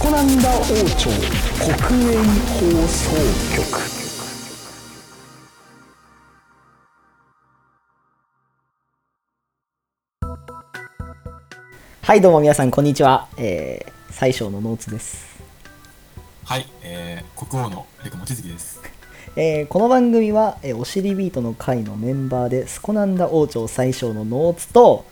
[0.00, 0.62] コナンダ王
[0.96, 3.10] 朝国営放送
[3.54, 3.80] 局。
[12.00, 15.38] はいどうも皆さんこんにちは、えー、最小のノーツです、
[16.46, 18.80] はい、えー、国王のレク望月です。
[19.36, 25.04] えーこの番組は、えーおしりビートの会のメンバーでスコナンダ王朝最小のノーツと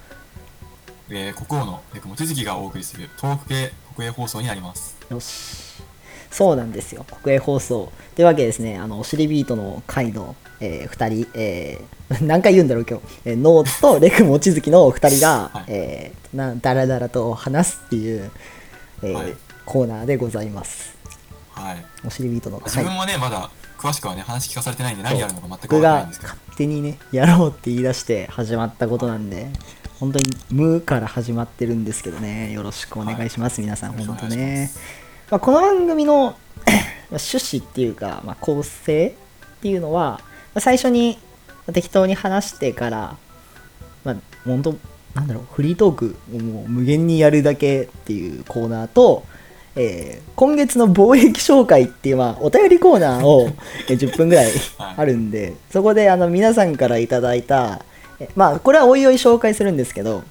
[1.10, 4.96] えー、国王のレク望月がお送りする東北系国営放送になります。
[5.10, 5.82] よし。
[6.30, 7.04] そうなんですよ。
[7.20, 7.90] 国営放送。
[8.14, 15.64] というわけでですねあのおしりビートの会の、え2人、えー 何回言うんだろう今日、えーノーツとレク望月の2人が、はい。
[15.66, 18.30] えーなだらだらと話すっていう、
[19.02, 19.36] えーはい。
[19.66, 20.96] コーナーでございます。
[21.50, 21.84] はい。
[22.06, 26.32] おしりビートの自会分もね、まだ詳しくはね、話聞かされてないんで何やるのか全く僕わからないんがですけど。
[26.34, 29.48] 勝手にねやろうって言い出して始まったことなんで
[30.00, 32.52] 本当に無から始まってるんですけどね。
[32.52, 34.78] よろしくお願いします、皆さん本当ねます。
[35.30, 36.36] まあ、この番組の
[37.10, 40.20] 趣旨っていうか、まあ、構成っていうのは
[40.54, 41.18] まあ最初に
[41.72, 43.16] 適当に話してから、
[44.04, 44.76] まあ、本当
[45.14, 49.24] なんだろうフリートークをもう無限にやるだけっていうコーナーと、
[49.74, 53.50] えー今月の貿易紹介っていう、まあ、お便りコーナーを
[53.88, 54.46] えー10分ぐらい
[54.78, 54.94] はい。
[54.96, 57.97] あるんで、そこであの皆さんからいただいた、え
[58.34, 60.22] まあこれはおいおい紹介するんですけど、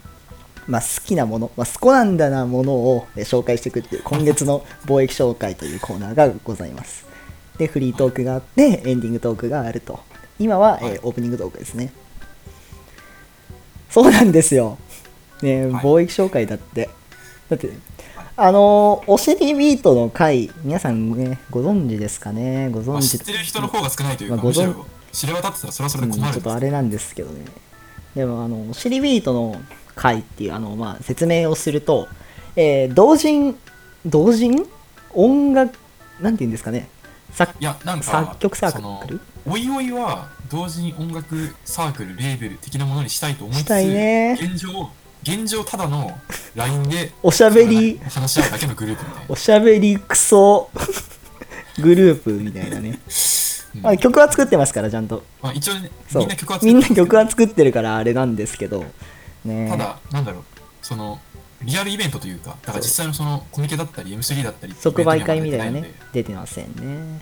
[0.68, 7.06] まあ、好きなもの、まあ、スコなんだなものをえー紹介していくっていう今月の貿易紹介というコーナーがございます。
[7.58, 10.00] で、フリートークがあって、エンディングトークがあると。
[10.40, 11.92] 今は、えーはいオープニングトークですね。
[13.90, 14.78] そうなんですよ。
[15.42, 16.90] ね、はい貿易紹介だって。
[17.50, 17.72] だって、
[18.36, 22.70] あのーおしりビートの回、皆さんね、ご存知ですかね？
[22.70, 27.46] ごまあ、存知知ってる人の方が少ないというか、まあご存むしろ知れ渡ってたらそれはそれで困るうんちょっとあれなんですけどね
[28.18, 29.62] でもあのシリビートの
[29.96, 32.08] 回っていうあの、まあ、説明をすると、
[32.56, 33.56] えー同人
[34.06, 34.66] 同人？
[35.14, 35.78] 音楽
[36.20, 36.90] なんて言うんですかね。
[37.32, 39.20] 作いや、なんか、作曲サークル？
[39.46, 44.38] おいおいは同時に音楽サークル、レーベル的なものにしたいと思いつつ、ね。
[44.40, 44.90] 現状、
[45.24, 46.12] 現状ただの
[46.56, 48.00] LINE でおしゃべり。
[48.10, 49.26] 話し合うだけのグループみたいな。
[49.30, 49.36] お。
[49.36, 50.70] しゃべりクソ。
[51.80, 53.00] グループみたいなね、うん
[53.82, 55.24] まあ、曲は作ってますからちゃんと。
[55.42, 56.22] まあ、一応ね、そう。
[56.22, 58.86] みんな曲は作みんなってる曲は作ってるからあれなんですけど。
[59.46, 59.70] ね。
[59.70, 60.44] ただ、なんだろう、
[60.82, 61.20] その、
[61.64, 67.22] リアルイベントというか、だから実際のそのコミケだったり、M3 だったり、即売会みたいなね出てませんね。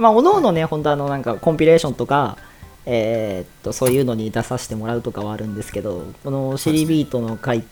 [0.00, 2.38] まあおのおのね本当あのなんかコンピレーションとか
[2.86, 7.64] えーっとそういうのに出させてもらうとかはあるんですけどこのシリビートの会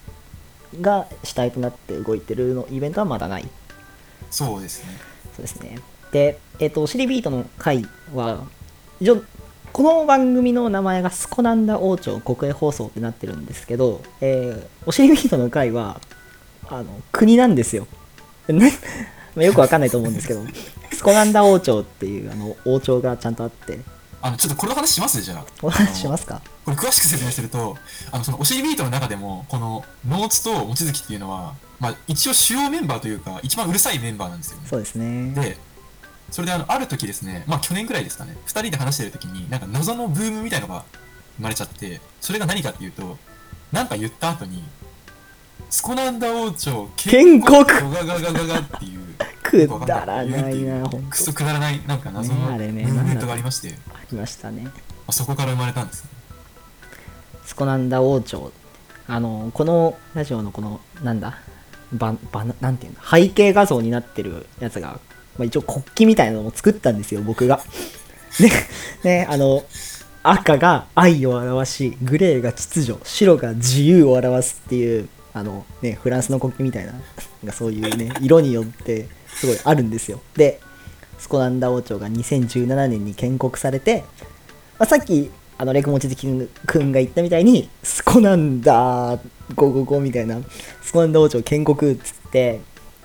[0.81, 3.49] が主体となって動いてるのイベントはまだない。
[4.31, 4.91] そうですね。
[5.37, 5.79] そうですね
[6.13, 8.45] でえーっとシリビートの会は
[9.73, 16.01] この番組の名前がスコナンダ王朝国営放送ってなってるんですけど、えーおしりビートの会は
[16.69, 17.87] あの国なんですよ。
[18.49, 18.73] ね、
[19.37, 20.43] まあよくわかんないと思うんですけど、
[20.93, 23.79] スコナンダ王朝っていうあの王朝がちゃんとあって、
[24.23, 25.21] あの、ちょっとこの話します？
[25.23, 25.45] じゃあ。
[25.63, 26.41] お話ししますか？
[26.65, 27.77] これ詳しく説明すると、
[28.11, 34.63] あの、その、おしりビートの中でも、この、ノーツと望月っていうのは、まあ、一応主要メンバーというか、一番うるさいメンバーなんですよね。
[34.69, 35.31] そうですね。
[35.41, 35.57] で、
[36.31, 40.85] それであの、ある時ですね、まあ去年くらいですかね、二人で話してる時に、なんか謎のブームみたいのが
[41.37, 43.19] 生まれちゃって、それが何かっていうと、
[43.73, 44.63] なんか言った後に、
[45.71, 49.01] スコナンダ王朝建国ガガガガガガっていう、
[49.43, 51.11] くだらないな、ほんと。
[51.11, 52.83] クソくだらない、なんか謎のブメ
[53.15, 54.69] ントがありまして、まありましたね。
[55.07, 56.11] あ、そこから生まれたんですね。
[57.45, 58.53] スコナンダ王朝。
[59.07, 61.39] あの、このラジオのこの、なんだ、
[61.93, 65.01] ばばなんていうの、背景画像になってるやつが、
[65.39, 67.61] まあ、一応国旗みたいなのを作ったんですよ、僕が。
[68.41, 68.51] で、
[69.05, 69.65] ね、あの、
[70.23, 76.93] 赤が愛を表し、グレーが秩序、白が自由を表すっていう、あのね、フランスの国旗みたいな、
[77.45, 80.21] なそういうね、 色によってすごいあるんですよ。
[80.37, 80.61] で、
[81.19, 84.05] スコナンダ王朝が2017年に建国されて、
[84.79, 86.29] まあ、さっきあのレクモチズキ
[86.67, 89.19] くんが言ったみたいにスコなんだ
[89.55, 90.41] 555みたいな
[90.83, 92.61] スコナンダ王朝建国っつって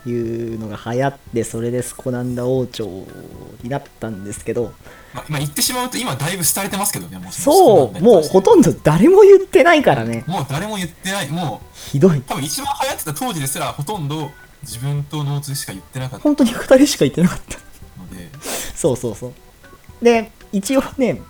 [0.06, 0.12] い
[0.56, 2.86] うのが流行ってそれでスコナンダ王朝
[3.62, 4.74] になったんですけど
[5.14, 10.24] まあ、今言ってしまうと、今だいぶ廃れてますけどね、もうそうもうほとんど誰も言ってないからね。
[10.26, 12.22] もう誰も言ってない、もう、ひどい。
[12.22, 14.32] 多分一番流行ってた当時ですら、ほとんど
[14.64, 16.24] 自分とノーツしか言ってなかった。
[16.24, 17.58] 本当に2人しか言ってなかった。
[18.02, 18.28] ので、
[18.76, 19.34] そうそうそう。
[20.04, 21.22] で一応ね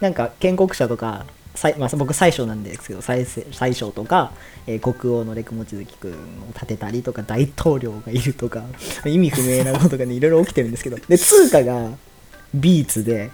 [0.00, 1.33] なんか建国者とか最
[1.78, 4.32] まあ、僕最初なんですけど最最初とか、
[4.66, 6.14] えー国王のレクモチズキ君を
[6.52, 8.64] 立てたりとか大統領がいるとか
[9.04, 11.90] 意味不明なことがね いろいろ起きてるんですけどで通貨が
[12.54, 13.30] ビーツで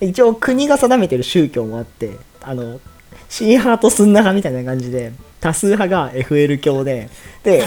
[0.00, 2.80] 一応国が定めてる宗教もあってあの
[3.28, 7.10] シーハートスンナ派みたいな感じで多数派が FL 教で
[7.42, 7.64] で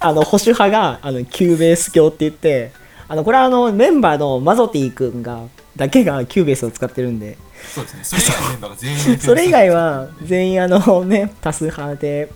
[0.00, 2.72] あの 保守派があの Cubase 教って言って
[3.06, 5.42] あのこれはあのメンバーのマゾティ君が
[5.76, 7.36] だけが Cubase を使ってるんで。
[7.74, 8.20] そうですね。
[8.20, 12.30] それ以外のメンバーが全員 それ以外は全員あのね多数派で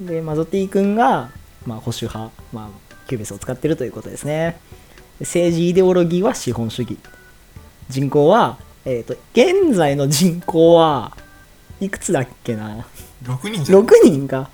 [0.00, 1.30] でマゾティ君が、
[1.66, 4.58] まあ、保守派、まあ、 Cubase を使ってるということですね。
[5.18, 6.98] で政治イデオロギーは資本主義。
[7.88, 11.16] 人口は、えー、と現在の人口は
[11.80, 12.86] いくつだっけな
[13.24, 13.80] ？6人じゃん。
[13.80, 14.50] 6人か。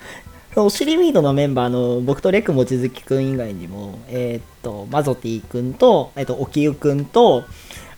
[0.57, 7.45] おしりビートのメンバーの僕とレク望月くん以外にも、えーっとマゾティくんと,、えーっとおきゆくんと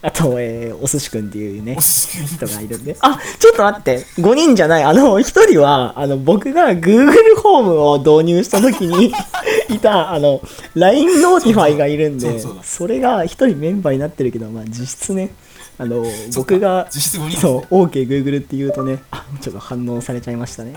[0.03, 3.99] あと、えーお寿司くんっていうね人がいるんであちょっと待って。
[4.19, 9.13] 5人じゃないあの1人はあの僕が Google ホームを導入した時に
[9.69, 10.41] いたあの
[10.75, 15.31] LINE ノーティファイがいるんでそうそうだそれが1人メンバーになってるけど、まあ、実質ね
[15.79, 16.05] あの
[16.35, 17.31] 僕が実質5人。
[17.31, 17.67] ですそうね。
[17.71, 20.73] OKGoogle って言うとねあちょっと反応されちゃいましたね。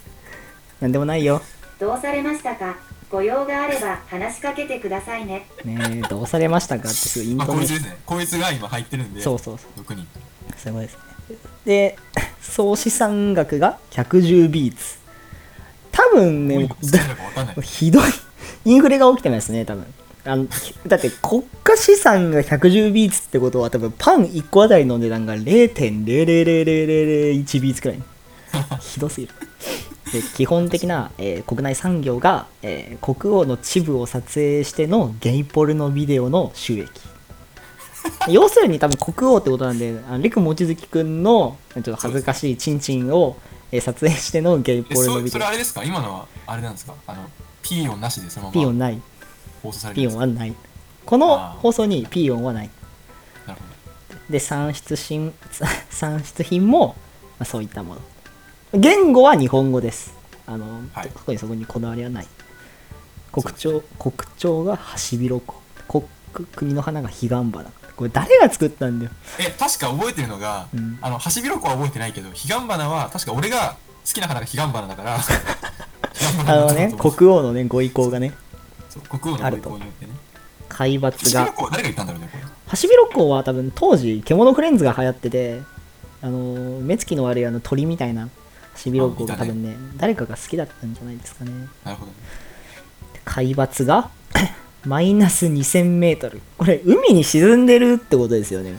[0.80, 1.42] なんでもないよ。
[1.78, 2.74] どうされましたか？
[3.10, 5.46] ご用があれば話しかけてくださいね。
[5.64, 7.96] ねえどうされましたかってすごいインまあ、トネーションこいつですね。
[8.06, 10.06] こいつが今入ってるんで、そうそうそう6人。
[10.56, 10.98] すごいですね
[11.64, 11.96] で
[12.40, 14.96] 総資産額が110ビーツ
[15.92, 17.56] 多分ねどういうことかわかんない。
[17.62, 18.02] ひどい
[18.64, 19.86] インフレが起きてますね多分
[20.24, 20.46] あの
[20.86, 28.02] だって国家資産が110ビーツってことは多分パン1個あたりの値段が0.0000001ビーツくらい
[28.80, 29.34] ひどすぎる
[30.12, 36.88] で基本的な、えー国内産業が、えー国王の恥部を撮影してのゲイポルノビデオの収益。
[38.28, 43.36] 要するに多分国王ってことなんであのリク望月くんのちょっと恥ずかしいチンチンを、
[43.72, 45.32] えー撮影してのゲイえポルノそビデオ。
[45.32, 45.82] それあれですか？
[45.82, 46.94] 今のはあれなんですか？
[47.08, 47.28] あの、
[47.62, 49.00] ピー音なしでそのままピー音ない。
[49.62, 50.54] 放送されピー音はない。
[51.04, 52.70] この放送にピー音はない。
[53.46, 55.32] なるほで産出品
[55.90, 56.94] 産 出品も、
[57.38, 58.00] まあ、そういったもの
[58.74, 60.14] 言語は日本語です。
[60.46, 61.10] あの、はい。
[61.10, 62.26] 特にそこにこだわりはない。
[63.32, 65.62] 国鳥国鳥がハシビロコ。
[65.88, 66.02] ウ
[66.34, 69.10] 国国の花がヒガンバナこれ誰が作ったんだよ。
[69.38, 69.44] ど。
[69.44, 70.98] え、確か覚えてるのが、うん。
[71.00, 73.76] あの、ハシビロコウは覚えてないけど、ヒガンバナは、確か俺が
[74.06, 75.16] 好きな花がヒガンバナだから、
[76.46, 78.34] あのね国王のねご意向がね。
[78.90, 80.12] そう国王のご意向によってね。
[80.68, 81.54] 海抜が。
[81.70, 82.44] 誰が言ったんだろうね、これ。
[82.66, 85.62] ハシビロコウは多分当時獣フレンズが流行ってて
[86.20, 88.28] あの目つきの悪いあの鳥みたいな
[88.76, 89.74] ハシビロコウが多分ね。
[89.96, 91.50] 誰かが好きだったんじゃないですかね。
[91.84, 92.12] なるほど。
[92.12, 92.16] ね。
[93.24, 94.10] 海抜が？
[94.84, 96.40] マイナス2000メートル。
[96.58, 98.78] これ海に沈んでるってことですよね。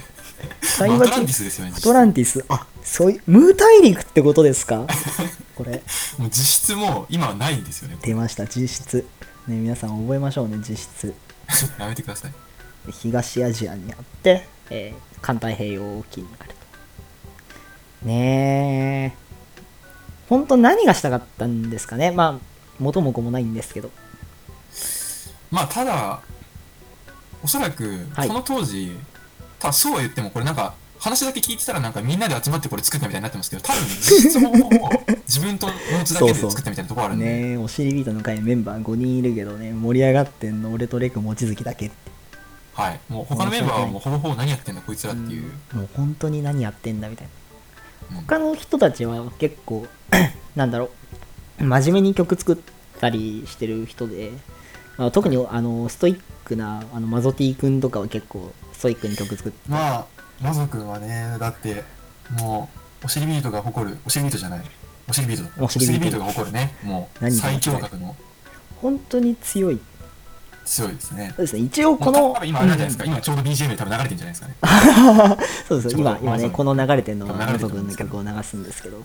[0.79, 0.97] 海抜？
[0.97, 1.73] まあアトランティスですよね。
[1.75, 2.45] アトランティス？
[2.47, 4.85] あそういうムー大陸ってことですか？
[5.55, 5.81] これ。
[6.17, 7.97] もう実質もう今はないんですよね。
[8.01, 9.05] 出ました実質。
[9.47, 11.13] ね皆さん覚えましょうね実質。
[11.79, 12.31] やめてください。
[12.91, 18.07] 東アジアにあって、えー環太平洋沖にあると。
[18.07, 19.26] ねえ
[20.29, 22.11] 本当何がしたかったんですかね。
[22.11, 22.45] まあ
[22.79, 23.89] 元も子もないんですけど。
[25.49, 26.19] まあただ
[27.43, 28.27] おそらくはい。
[28.27, 28.91] この当時、
[29.59, 34.89] ただそうは言ってもこれなんか話だけ聞いてたらなんかみんなで集まってこれ作ったみたいになってますけど多分実質ほぼほぼ
[35.27, 37.25] 自分とノーツだけで作ったみたいなところあるんで。
[37.25, 41.95] ねえおしりビートの会メンバー5人いるけどね盛り上がってんの俺とレク望月だけって。
[42.73, 42.99] はい。
[43.09, 47.31] もう他のメンバーはもうほぼほぼ何やってんだこいつらっていう、もう本当に何やってんだみたいな。
[47.31, 47.46] うん
[48.27, 49.87] 他の人たちは結構
[50.55, 50.89] なんだろ
[51.59, 52.57] う真面目に曲作っ
[52.99, 54.31] たりしてる人で、
[54.97, 59.57] まあ、特にあのストイックなあのマゾティ君とかは結構ストイックに曲作って。
[59.69, 60.05] まあ
[60.41, 61.83] マゾ君はねだって
[62.39, 62.69] も
[63.01, 64.61] うおしりビートが誇るおしりビートじゃない
[65.09, 66.17] おしりビートだおしりビート。
[66.17, 68.15] おが誇るねもう最強格の。
[68.81, 69.79] 本当に強い
[70.67, 71.33] 強いですね。
[71.35, 71.61] そうですね。
[71.61, 75.37] 一応この今あれじゃないですか、今ちょうど BGM で多分流れてるんじゃないですかね。
[75.67, 79.01] そうです今今ねこの流れてるのはマゾ君の曲を流すんですけど。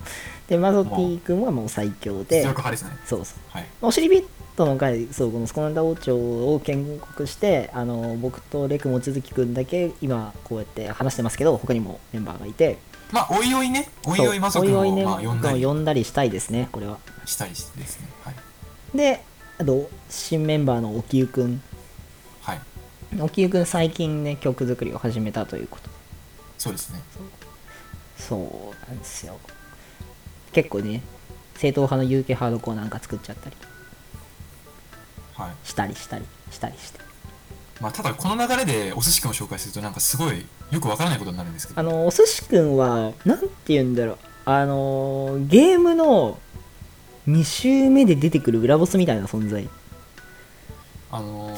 [0.49, 2.43] でマゾティ君はもう最強で。
[2.43, 2.91] 強力派ですね。
[3.07, 3.57] そうそう。
[3.57, 3.67] はい。
[3.81, 4.25] おしりビー
[4.57, 12.79] トの回そうこのスコナンダ王朝を建国してあの僕とレク望月くんだけ今こうやって話してますけど他にもメンバーがいて。
[13.13, 13.89] まあおいおいね。
[14.05, 15.65] おいおいマゾ君をねまあ呼んだり。
[15.65, 16.99] 呼んだりしたいですねこれは。
[17.25, 18.09] したりしてですね。
[18.25, 18.35] はい。
[18.95, 19.23] で
[19.63, 21.63] あと新メンバーの沖ゆくん。
[22.41, 22.61] はい。
[23.21, 25.89] 沖ゆくん最近ね曲作りを始めたということ。
[26.59, 27.01] そうですね。
[28.17, 29.39] そうなんですよ。
[30.51, 31.01] 結構ね
[31.55, 33.57] 正統派の UK ハードコアなんか作っちゃったり
[35.35, 35.53] はい。
[35.63, 36.99] したりしたりしたりして。
[37.81, 41.79] まあただこの流れでお寿司君を紹介するとなんかすごいよくわからないことになるんですけど。
[41.79, 44.19] あのお寿司くんはなんて言うんだろう。
[44.45, 46.41] あのゲームの
[47.29, 49.69] 2周目で出てくる裏ボスみたいな存在。
[51.11, 51.57] あの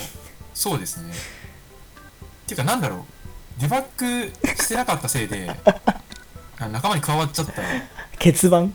[0.53, 1.13] そうですね。
[1.13, 3.61] っていうかなんだろう。
[3.61, 5.49] デバッグしてなかったせいで
[6.73, 7.63] 仲間に加わっちゃった。
[8.19, 8.75] 欠番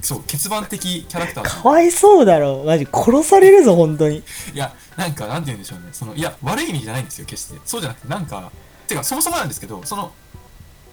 [0.00, 1.44] そう欠番的キャラクター。
[1.44, 2.64] だかわいそうだろ。
[2.64, 4.18] マジ殺されるぞ本当に。
[4.18, 4.22] い
[4.54, 5.86] やなんかなんて言うんでしょうね。
[5.92, 7.60] そのいや悪い意味じゃないんですよ決して。
[7.64, 8.50] そうじゃなくてなんか
[8.86, 10.12] てかそもそもなんですけどその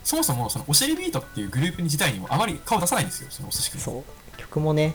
[0.03, 4.37] そもそもそのおしりビートっていうグループ自体にもあまり顔出さないんですよそのお寿司くんそう。
[4.37, 4.93] 曲もね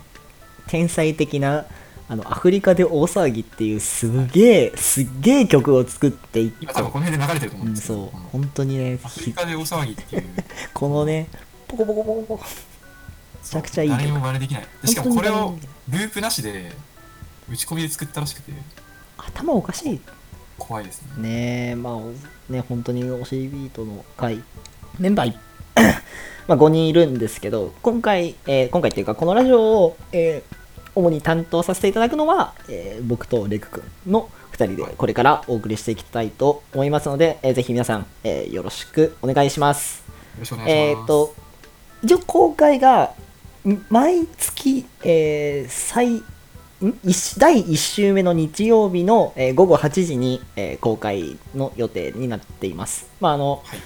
[0.70, 1.66] 天才的な
[2.08, 10.24] あのアフリカで大騒ぎっていうすげえすっげえ曲を作っていっ今多分この辺で流れてると思うんうんですけど、そう本当にねアフリカで大騒ぎっていう。
[10.72, 11.28] このね
[11.66, 12.50] ポコポコポコポコめ
[13.42, 15.56] ちゃくちゃいい誰にも真似できないでしかもこれを
[15.88, 16.72] ループなしで
[17.50, 18.52] 打ち込みで作ったらしくて
[19.16, 20.00] 頭おかしい
[20.58, 22.12] 怖いですねねえまあお
[22.48, 24.42] ね本当におしりビートの回
[24.98, 25.38] メンバーい
[26.46, 30.59] まあ5人いるんですけど今回、えー今回っていうかこのラジオを、えー
[30.94, 40.02] 主に担当させていただくのは、えー僕とレク君の2人でこれからお送りしていきたいと思いますので、えーぜひ皆さん、えーよろしくお願いします。
[40.08, 40.70] よろしくお願いします。
[40.72, 41.34] えーっと
[42.02, 43.12] 一応公開が
[43.66, 46.22] ん毎月、えー最
[47.38, 53.08] 第1週目の日曜日の、えー午後8時に、えー公開の予定になっています。
[53.20, 53.78] まああの、はい。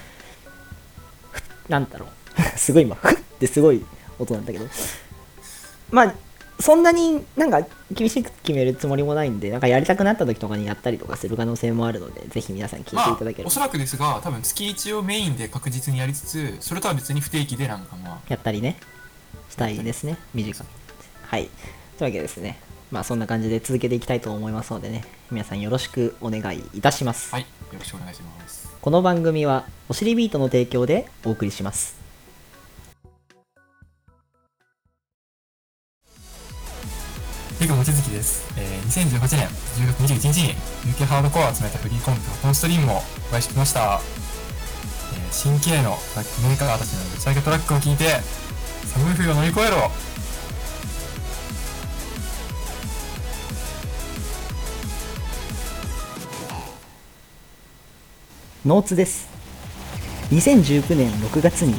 [1.31, 2.09] ふなんだろう。
[2.57, 3.83] すごい今ふってすごい
[4.19, 4.65] 音なんだけど。
[5.91, 6.13] まあ
[6.59, 13.47] そんなになんか厳しく決めるつもりもないんでなんかやりたくなった時とかにやったりとかする可能性もあるのでぜひ皆さん聞いていまあただければ。
[13.47, 18.77] おそらくですが多分月1をメインで確実にやりつつそれとは別に不定期でなんかまあやったりね
[19.49, 20.67] したいですね短く。
[21.23, 21.49] はい。
[21.97, 22.59] というわけでですね
[22.91, 28.73] まあそんな感じで続けていきたいと思いますのでね皆さんよろしくお願いいたします、はいよろしくお願いします。
[28.81, 31.94] この番組はおしりビートの提供でお送りします
[37.65, 39.47] リグ望月です、えー、2018年
[39.81, 40.53] 10月21日に
[40.93, 43.01] UK ハードコアを集めたフリーコンテフォンストリームをお
[43.33, 43.99] 会いしてきました、
[45.15, 48.21] えー、新規鋭のトラックメーカーたちのぶち上げトラックを聞いて
[48.85, 49.89] 寒い冬を乗り越えろ。
[58.63, 59.27] ノーツです。
[60.31, 61.73] 2019年6月に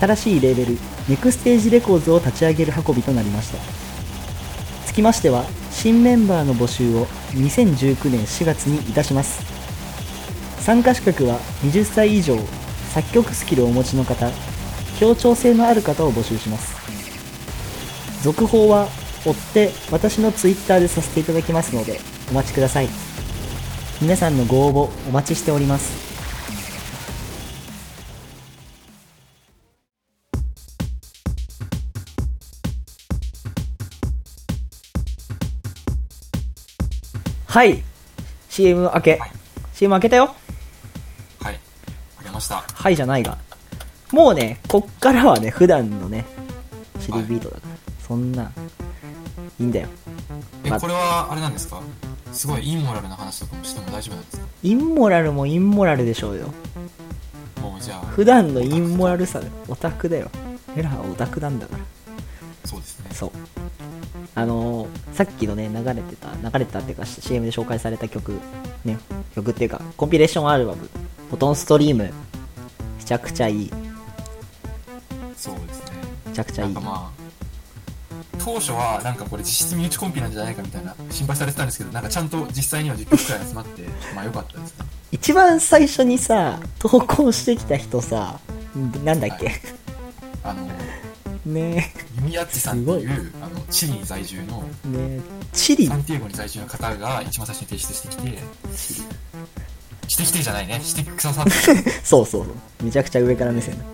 [0.00, 0.78] 新しいレーベル
[1.08, 3.89] ネクステージレコーズを立ち上げる運びとなりました。
[4.90, 9.40] つきましては新メンバーの募集を2019年4月にいたします。
[10.60, 12.36] 参加資格は20歳以上
[12.92, 14.28] 作曲スキルをお持ちの方
[14.98, 16.74] 協調性のある方を募集します。
[18.24, 18.88] 続報は
[19.24, 22.00] 追って私の Twitter でさせていただきますので
[22.32, 22.88] お待ちください。
[24.02, 26.09] 皆さんのご応募お待ちしております。
[37.50, 37.82] はい。
[38.48, 39.32] CM 明け、はい。
[39.74, 40.36] CM 開けたよ。
[41.42, 41.58] はい。
[42.20, 42.62] あげました。
[42.62, 43.38] はいじゃないが。
[44.12, 46.24] もうねこっからはね普段のね
[47.00, 47.74] シリビートだから、
[48.06, 48.52] そんな
[49.58, 49.88] いいんだよ。
[50.64, 50.76] まあ。
[50.76, 51.82] えこれはあれなんですか？
[52.32, 54.46] すごいインモラルな話とかもしても大丈夫なんですか？
[54.62, 56.54] インモラルもインモラルでしょうよ。
[57.60, 57.98] もうじゃあ。
[58.06, 60.30] 普段のインモラルさオタクだよ。
[60.76, 61.82] エラーオタクなんだから
[62.70, 63.10] そうですね。
[63.12, 63.30] そう。
[64.36, 68.38] あのーさっきのね流れてた流れてたっていうか CM で紹介された曲
[68.84, 68.98] ね
[69.34, 70.88] 曲っていうかコンピレーションアルバム
[71.30, 72.04] 「フォトンストリーム」
[72.98, 73.70] めちゃくちゃいい。
[75.36, 75.92] そうですね。
[76.26, 77.20] めちゃくちゃいないんかまあ
[78.38, 83.82] 当初はなんかこれ実質身内コンピなんじゃないかみたいな心配されてたんですけどなんかちゃんと実際には10曲くらい集まって
[84.14, 84.78] まあ良かったです。
[84.78, 88.38] ね一番最初にさ投稿してきた人さ
[88.78, 89.52] んなんだっけ、は
[90.44, 90.68] あの
[91.52, 91.92] ね。
[92.16, 94.94] 弓矢っちさんっていすうあのチリに在住のえね。
[94.98, 95.20] え
[95.52, 95.86] チリ？
[95.86, 98.38] サンティエゴに在住の方が一番最初に提出してきて
[100.08, 100.80] してきてじゃないね。
[100.80, 101.50] してくださって。
[102.02, 102.54] そうそうそう。
[102.84, 103.84] めちゃくちゃ上から目線だ。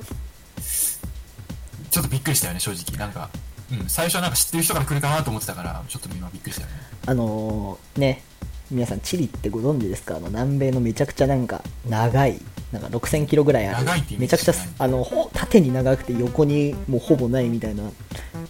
[1.91, 2.99] ちょっとびっくりしたよね正直。
[2.99, 3.31] なんか、
[3.73, 6.75] うん、最初はなんか知ってる人から来るかなと思ってたからちょっと今びっくりしたよね。
[7.07, 8.23] あのーね。
[8.69, 10.17] 皆さんチリってご存知ですか？
[10.17, 12.41] あの南米のめちゃくちゃなんか長い
[12.73, 13.87] なんか6000キロぐらいある。
[14.19, 17.85] めちゃくちゃあのほ縦に長くて横にもうほぼないみたいな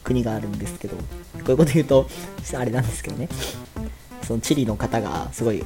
[0.02, 1.02] 国があるんですけどこ
[1.49, 2.08] ういうこと言うと
[2.54, 3.28] あれなんですけどね。
[4.26, 5.64] そのチリの方がすごい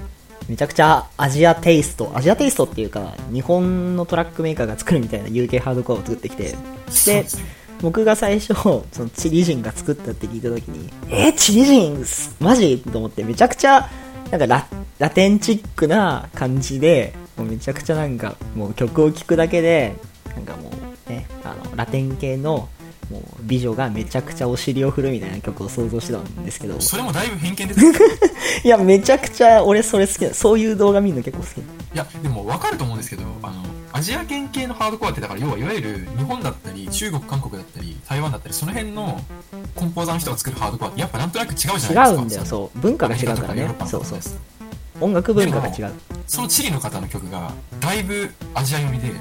[0.48, 6.56] めちゃくちゃアジアテイストアジアテイストっていうか日本のトラックメーカーが作るみたいな UK ハードコアを作ってきて
[7.06, 7.26] で
[7.80, 12.04] 僕が最初そのチリ人が作ったって聞いた時にえー、チリ人
[12.40, 12.78] マジ？
[12.80, 13.88] と思ってめちゃくちゃ
[14.30, 14.66] なんかラ
[14.98, 19.96] ラテンチックな感じでもうめちゃくちゃなんかもう曲を聴くだけで
[20.34, 20.70] なんかも
[21.06, 22.68] うねあのラテン系の
[23.10, 26.80] もう美女がめちゃくちゃお尻を振るみたいな曲を想像してたんですけど。
[26.80, 27.80] それもだいぶ偏見です。
[27.80, 27.98] ね
[28.62, 31.58] いやめちゃくちゃ俺それ好きだそういう動画見るの結構好き。
[31.58, 31.62] い
[31.94, 39.20] やでも分かると思うんですけどあのアジア圏系のハードコアってだから要はいわゆる日本だったり中国韓国だったり台湾だったりその辺の
[39.74, 42.10] コンポーザーの人が作るハードコアってやっぱなんとなく違うじゃないですか。
[42.10, 42.78] 違うんだよそう。
[42.78, 43.74] 文化が違うからね。
[43.86, 44.20] そうそう
[45.00, 45.92] 音楽文化が違う。
[46.26, 49.20] そのチリの方の曲がだいぶアジア読みで、ね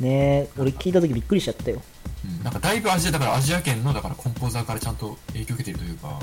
[0.00, 1.80] え俺聞いた時びっくりしちゃったよ。
[2.24, 6.18] うん、なんかだいぶアジアだからアジア圏のだからコンポーザーからちゃんと影響を受けてるというか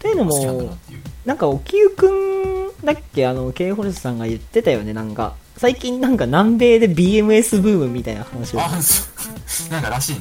[0.00, 1.00] というの好きなんだなもっていう。
[1.24, 3.26] なんか沖湯くんだっけ？
[3.26, 4.92] あの K ホルスさんが言ってたよね。
[4.92, 8.60] なんか最近なんか南米で BMS ブームみたいな話を。
[8.60, 9.12] あそう。
[9.70, 10.20] なんからしいね。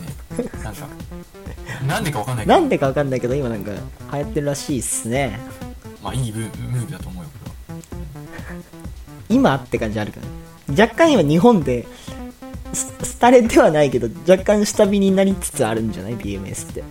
[0.63, 0.87] なんか。
[1.87, 2.59] なんでかわかんないけど。
[2.59, 3.71] なんでかわかんないけど今なんか
[4.13, 5.39] 流行ってるらしいっすね。
[6.03, 7.20] まあいいブームーブだと思う
[9.31, 10.19] 今って感じあるか
[10.67, 11.87] ら若干今日本で
[12.73, 16.83] ス廃れてはないけど若干下火になりつつあるんじゃない？BMS って。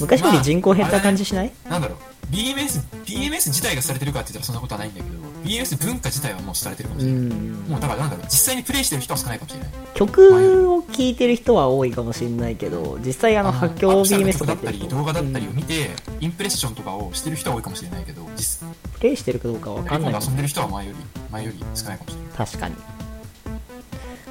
[0.00, 2.34] 昔より人口減った感じしない、まあなんだろう。
[2.34, 5.21] BMS BMS 自体がされてるかって言ったらそんなことはないんだけど。
[5.44, 9.68] BMS 文化自体はもうされてるかもしうれない、んもうだからなんだろう実際にプレイしてる人は少ないかもしれない。
[9.94, 20.14] 曲を聴いてる人は多いかもしれないけど実際あの発狂 BMS と曲だった動画だったりをうん見て、インプレッションとかをしてる人は多いかもしれないけど実プレイしてるかどうかわかんない。
[20.14, 20.98] 遊んでる人は前より
[21.30, 22.30] 前より少ないかもしれない。
[22.36, 22.74] 確かに。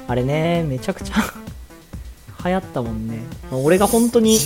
[0.08, 1.14] あれねめちゃくちゃ
[2.44, 3.18] 流行ったもんね。
[3.52, 4.36] 俺が本当に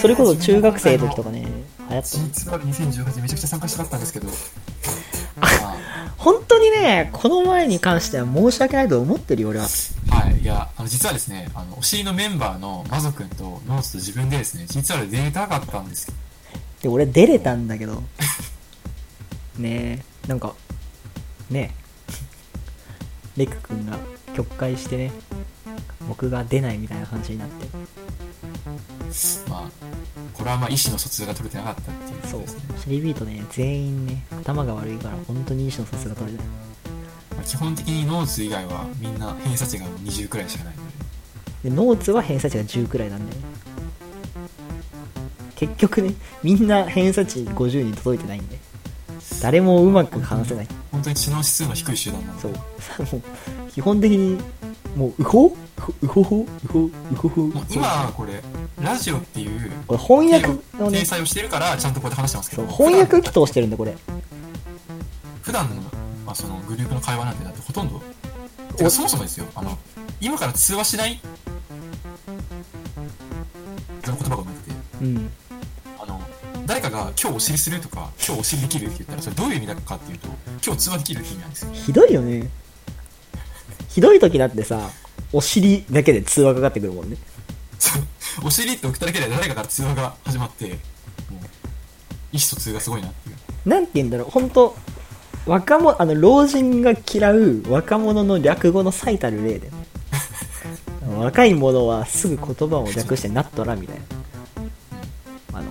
[0.00, 1.46] それこそ中学生の時とかね
[1.88, 2.28] 流行ったもん。
[2.28, 4.28] 実は2018めちゃくちゃ参加したかったんですけど。
[5.40, 5.71] ま あ
[6.22, 9.66] 本当にねこの前に関しては申し訳ないと思ってるよ俺は。
[10.08, 16.14] はい、いや、あの実はですね、あのお尻のメンバーのマゾ君とノーツと自分でですね、実は出たかったんです
[16.80, 18.02] で俺出れたんだけど。
[19.58, 20.54] ねえなんか
[21.50, 21.82] ねえ。
[23.36, 23.98] レク君が
[24.34, 25.12] 曲解してね
[26.06, 27.66] 僕が出ないみたいな話になって
[29.48, 29.70] まあ、
[30.34, 32.62] これはまあ意思の疎通が取れてなかったっていうこそうとですね。
[32.84, 36.46] シリビートね全員ね頭が悪いから本当に意思の疎通が取れない。
[36.46, 40.74] まあ、基本的にノーツ以外はみんな偏差値が20くらいしかない。
[40.76, 40.82] の
[41.62, 43.46] で、でノーツは偏差値が10くらいなんだよね。
[45.56, 48.58] 結局ねみんな偏差値50に届いてないんで
[49.40, 50.68] 誰もうまく話せない。
[50.90, 52.54] 本当に知能指数の低い集団なんで、そう
[53.72, 54.38] 基本的に
[54.96, 58.42] もうウホウホホウホウホホもう今これ、
[58.80, 61.00] ラジオっていうこれ翻訳のね。
[61.00, 63.96] 掲載をしてるから、ちゃんとこうやって話してますけど、翻訳機通してるんでこれ。
[65.42, 65.76] 普段の,、
[66.26, 68.00] まあそのグループの会話なんてだってほとんど、
[68.76, 69.78] てかそもそもですよ、あの、
[70.20, 71.20] 今から通話しない
[74.04, 75.30] その言葉が生まれてて、うん。
[76.00, 76.20] あの、
[76.66, 80.28] 誰かが今日お尻するとか、今日お尻できるって言ったら、それどういう意味だかっていうと、
[80.64, 81.70] 今日通話できるって意味なんですよ。
[81.72, 82.48] ひどいよね
[83.92, 84.90] ひどい時だってさ
[85.32, 87.16] お尻だけで通話かかってくるもんね
[88.42, 90.74] お尻って送っただけで誰かから通話が始まって、もう、
[92.32, 93.36] 意思疎通がすごいなっていう。
[93.68, 94.74] なんて言うんだろう本当
[95.46, 99.70] 若者あの老人が嫌う若者の略語の最たる例で
[101.18, 103.96] 若い者はすぐ言葉を略してなっとらみたい
[105.52, 105.68] なあの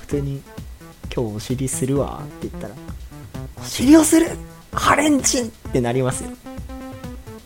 [0.00, 0.42] 普通に
[1.14, 2.74] 「今日お尻するわ」って言ったら
[3.62, 4.30] 「お尻をする
[4.72, 6.30] ハレンチン!」ってなりますよ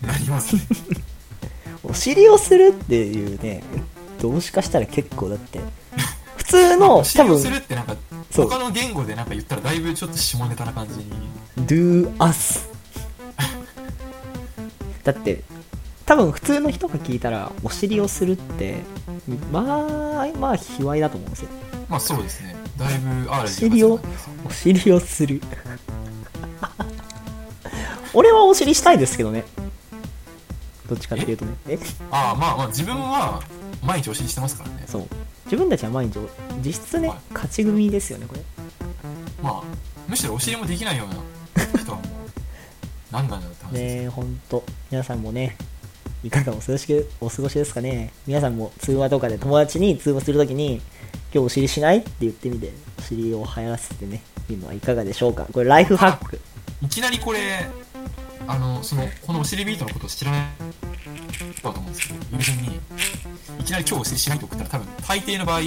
[0.02, 0.62] なりますね。
[1.84, 3.62] お尻をするっていうね
[4.20, 5.60] 動詞化したら結構だって
[6.36, 7.96] 普通の多 お尻を分するってなんか、
[8.34, 11.04] 他の言語でなんか言ったらだいぶちょっと下ネタな感じに。
[11.66, 12.68] do us
[15.04, 15.42] だって
[16.04, 18.82] 多分普通の人が聞いたらお尻をするって
[19.52, 21.48] まあまあ卑猥だと思うんですよ
[21.88, 22.56] まあそうですね。
[22.76, 24.00] だいぶ R お尻を
[24.44, 25.40] お尻をする
[28.12, 29.44] 俺はお尻したいですけどね
[30.88, 31.54] どっちかっていうとね。
[31.68, 31.78] え？
[32.10, 33.42] ああ、まあまあ自分は
[33.82, 34.84] 毎日お尻してますからね。
[34.86, 35.06] そう。
[35.44, 36.18] 自分たちは毎日
[36.64, 37.18] 実質ねはい。
[37.32, 38.40] 勝ち組ですよねこれ。
[39.42, 39.62] まあ、
[40.08, 42.06] むしろお尻もできないような人はもう、
[43.12, 43.94] 何なんだろうって話です。
[43.96, 44.64] ねえほんと。
[44.90, 45.56] 皆さんもね
[46.24, 48.12] いかがお過ごしお過ごしですかね。
[48.26, 50.82] 皆さんも通話とかで友達に通話するときに今
[51.32, 55.46] 日お尻しないって言ってみてお尻を流行らせてね見るのはいかがでしょうか。
[55.52, 56.40] これライフハック。
[56.82, 57.66] いきなりこれ、
[58.46, 60.40] あの、その、このお尻ビートのことを知らない
[61.62, 62.80] だと思うんですけど、友人に、
[63.60, 65.60] いきなり今日お尻しないと送ったら多分、大抵の場合、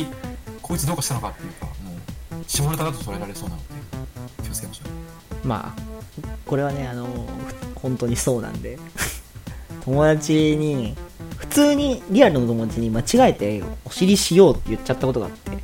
[0.62, 1.72] こいつどうかしたのかっていうか、も
[2.40, 3.66] う、下ネタだと捉えられそうなので、
[4.44, 5.00] 気をつけましょう。
[5.44, 5.90] まあ
[6.46, 7.08] これはねあの
[7.76, 8.78] 本当にそうなんで
[9.86, 10.96] 友達に
[11.38, 15.58] 普通にリアルの友達に間違えてお尻しようって言っちゃったことがあって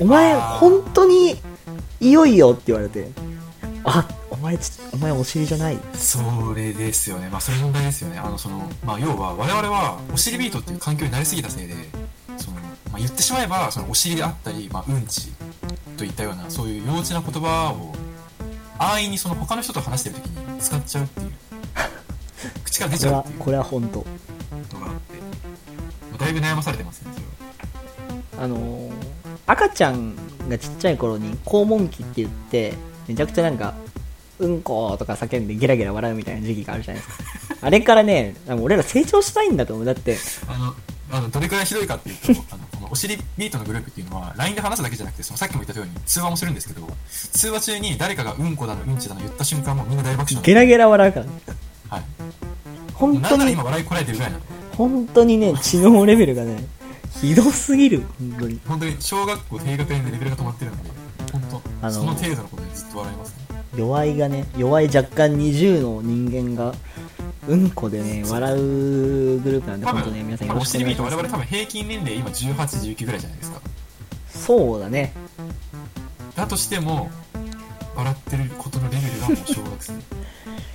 [0.00, 1.36] お前本当に
[2.00, 3.08] いよいよって言われて
[3.84, 6.18] あお前ちお前お尻じゃないそ
[6.54, 7.28] れですよね。
[7.30, 8.18] まあ、それ問題ですよね。
[8.18, 11.74] あの、その、まあ、要は、我々は、お尻ビートっていう環境になりすぎたせいで、
[12.36, 12.62] その、ま
[12.94, 15.32] あ、言ってしまえば、その、お尻であったり、まあ、うんち
[15.96, 17.94] といったような、そういう幼稚な言葉を、
[18.78, 21.32] 安易にその、他の人と話してる時に使っちゃうっていう。
[22.64, 23.98] 口 口から出ちゃうっていうこれは本当
[24.78, 25.14] のがあって、
[26.10, 28.44] まあだいぶ悩まされてますね、それは。
[28.44, 29.14] あのー
[29.46, 30.16] 赤ちゃん
[30.48, 32.74] がちっちゃい頃に肛門期って言って
[33.06, 33.74] めちゃくちゃなんか
[34.46, 37.24] うんことか叫んでゲラゲラ笑うみたいな時期があるじゃないですか。
[37.62, 39.84] あれからね俺ら成長したいんだと思う。
[39.84, 40.16] だって。
[40.48, 40.74] あの、
[41.10, 51.26] あのどれくらいひどいかっていうと、あのこのおしりビートのグループっていうのは、LINE で話すだけじゃなくて、そのさっきも言ったように通話もするんですけど、通話中に誰かがうんこだのうんちだの言った瞬間、もうみんな大爆笑ゲラゲラ笑うから
[51.88, 52.04] はい。
[52.94, 53.52] 本当に。
[53.52, 56.64] 今笑いこらえてるぐらいなので、本当にね知能レベルがね
[57.20, 58.02] ひどすぎる。
[58.18, 58.60] 本当に。
[58.66, 60.90] 本当に小学校低学年でレベルが止まってるので、
[61.32, 63.30] 本当、あのその程度のことでずっと笑います。
[63.30, 63.33] ね。
[63.76, 66.74] 弱いがね弱い若干20の人間が
[67.46, 68.56] うんこでね笑う
[69.40, 72.54] グループなんで多本当ね皆さん分、よろおしくお願いします我々多分平均年齢今18、
[72.96, 73.60] 19ぐらいじゃないですか。
[74.28, 75.12] そうだね
[76.34, 77.10] だとしても、
[77.94, 80.00] 笑ってることのレベルがもう小学生で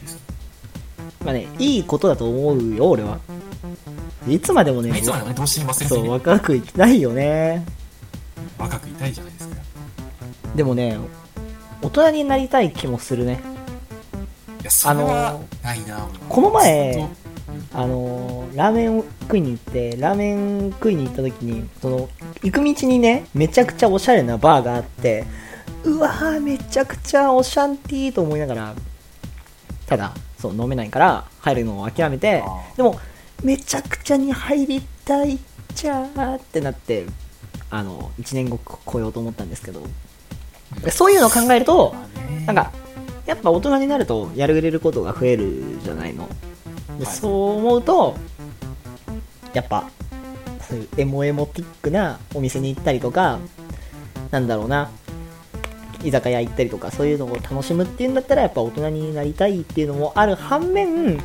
[0.08, 0.18] す。
[1.26, 3.20] まあねいいことだと思うよ俺は
[4.28, 7.66] いつまでもねいつまでもね、忘れずそうに若く生きたいよね
[8.58, 9.56] 若くいたいじゃないですか。
[10.56, 10.98] でもね
[11.82, 13.42] 大人になりたい気もするね。
[14.86, 15.08] あの
[15.64, 17.10] ないな、俺はこの前
[17.74, 22.10] あのーラーメンを食いに行ってラーメン食いに行った時にその
[22.44, 25.26] 行く道にねめちゃくちゃおしゃれなバーがあって
[25.84, 28.76] うわーめちゃくちゃオシャンティーと思いながら
[29.86, 32.44] ただそう飲めないから入るのを諦めて
[32.76, 33.00] でも
[33.44, 35.40] めちゃくちゃに入りたい
[35.74, 37.06] じゃーってなって
[37.70, 39.84] あの1年後来ようと思ったんですけど
[40.92, 41.96] そういうのを考えると
[42.46, 42.72] なんか
[43.26, 46.28] やっぱ大人になるとやれることが増えるじゃないの。
[46.98, 47.16] ではい。
[47.16, 48.16] そう思うと
[49.54, 49.90] やっぱ
[50.68, 53.40] そういうエモエモティックなお店に行ったりとか
[54.32, 54.90] なんだろうな
[56.04, 61.22] 居酒屋行ったりとかそういうのを楽しむっていうんだったらやっぱ大人になりたいっていうのもある反面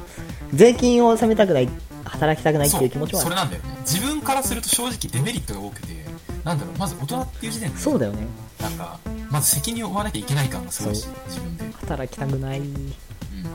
[0.53, 1.69] 税金を納めたくない
[2.05, 3.29] 働きたくないっていう気持ちもある。
[3.29, 3.69] それなんだよね。
[3.81, 6.05] 自分からすると正直デメリットが多くて
[6.45, 8.27] なんだろうまず大人っていう時点でそうだよね。
[8.61, 8.99] なんか
[9.35, 12.61] まず責任を負わなきゃいけない感がすごいし自分で、働きたくない。
[12.61, 12.95] うん、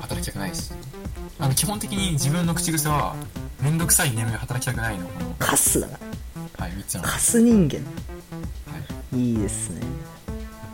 [0.02, 0.74] 働きたくないし。
[1.40, 3.16] あの基本的に自分の口癖は
[3.62, 5.08] めんどくさい眠い働きたくないの。
[5.08, 5.94] この、カスだな。
[6.58, 7.78] はい、3つなの、カス人間。
[7.80, 8.78] は
[9.14, 9.82] い、いいですね。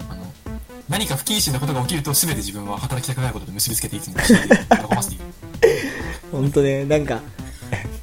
[0.10, 0.24] あの
[0.90, 5.24] 何か不謹慎なことが起きると全て自分は働きたくないことで結びつけていつも喜ばせている。
[6.32, 6.84] 本当ね。
[6.84, 7.22] なんか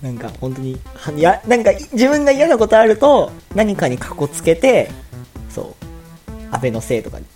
[0.01, 4.89] なんか本当にはいやなんか自分が嫌なことあると何かにかこつけて
[6.53, 7.27] 安倍のせいとかに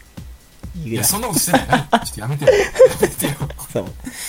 [0.84, 1.66] いいやそんなことしてない。
[1.68, 2.52] 何ちょっとやめてよ。
[2.52, 2.58] や
[3.00, 3.32] めてよ。
[3.72, 3.86] そう。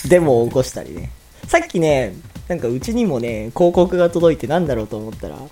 [0.08, 1.10] デモを起こしたりね。
[1.46, 2.14] さっきね
[2.48, 5.50] なんかうちにもね広告が届いてなんだろうと思ったらなんか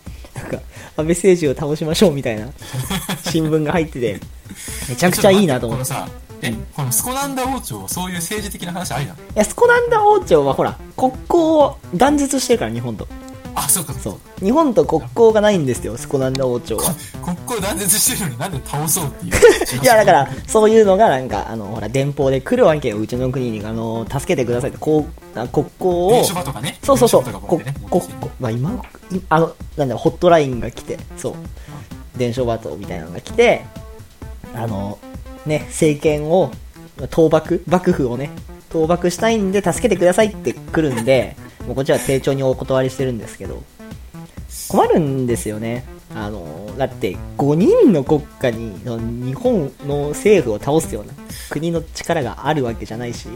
[0.96, 2.48] 安倍政治を倒しましょうみたいな
[3.30, 4.20] 新聞が入ってて
[4.88, 5.84] めちゃくちゃいいなと思って。
[5.84, 6.08] このさ
[6.42, 9.18] えこのスコナンダ王朝そういう政治的な話ありなの？
[9.18, 13.06] いやスコナンダ王朝はほら国交を断絶してるから日本と
[13.56, 13.94] あそうか。
[13.94, 14.44] そう。
[14.44, 16.94] 日本と国交がないんですよスコナンダ王朝は。
[17.24, 19.32] 国交断絶してるのになんで倒そうっていう。
[19.82, 26.78] いやだからそういうのがなんかあのほら電報で来るわけようちの国にあの助けてくださいってこうあ国交を電とかね。
[26.84, 27.24] そうそうそう。
[27.24, 27.32] ね。
[27.88, 28.70] ここまあ今
[29.10, 31.34] いあのなんだろうホットラインが来てそう。
[32.18, 33.64] 伝承バトみたいなのが来て
[34.54, 34.98] あの
[35.44, 36.50] ね政権を
[36.98, 38.30] 倒幕幕府をね
[38.72, 41.36] 倒幕したいんで助けてくださいって来るんで
[41.66, 43.62] もうこっちは丁重にお断りしてるんですけど
[44.68, 45.84] 困るんですよね。
[46.14, 48.72] あのだって5人の国家に
[49.24, 51.12] 日本の政府を倒すような
[51.50, 53.28] 国の力があるわけじゃないし。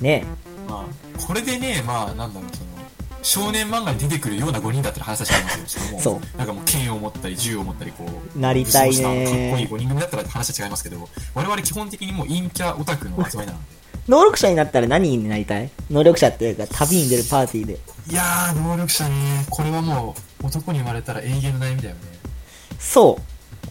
[0.00, 0.24] ね。
[0.68, 2.76] まあ、これでねまあなんだろうその
[3.22, 6.38] 少年漫画に出てくるような5人だったら話は違いますよしかもそう。
[6.38, 8.04] なんかもう剣を持ったり銃を持ったりこ
[8.36, 13.64] うなりたいねかっこいい5人組だったら話は違いますけど我々基本的にもう陰キャオタクの集まりなので
[14.08, 15.70] 能力者になったら何になりたい？
[15.90, 17.78] 能力者っていうか旅に出るパーティーで。
[18.08, 22.00] いやー能力者ねこれはもう男に生まれたら永遠の悩みだよね。
[22.78, 23.18] そ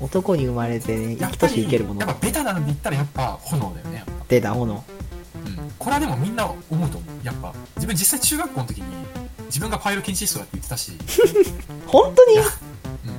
[0.02, 0.04] う。
[0.04, 2.02] 男に生まれてね生きとし生けるもの。
[2.02, 4.04] やっぱベタなので言ったらやっぱ炎だよね。
[4.28, 4.84] 出た炎。
[5.36, 7.26] うん、これはでもみんな思うと思う。
[7.26, 7.54] やっぱ。
[7.76, 8.88] 自分実際中学校の時に
[9.45, 10.91] 自分がパイロキンシストだって言ってたし、
[11.88, 12.38] 本当に？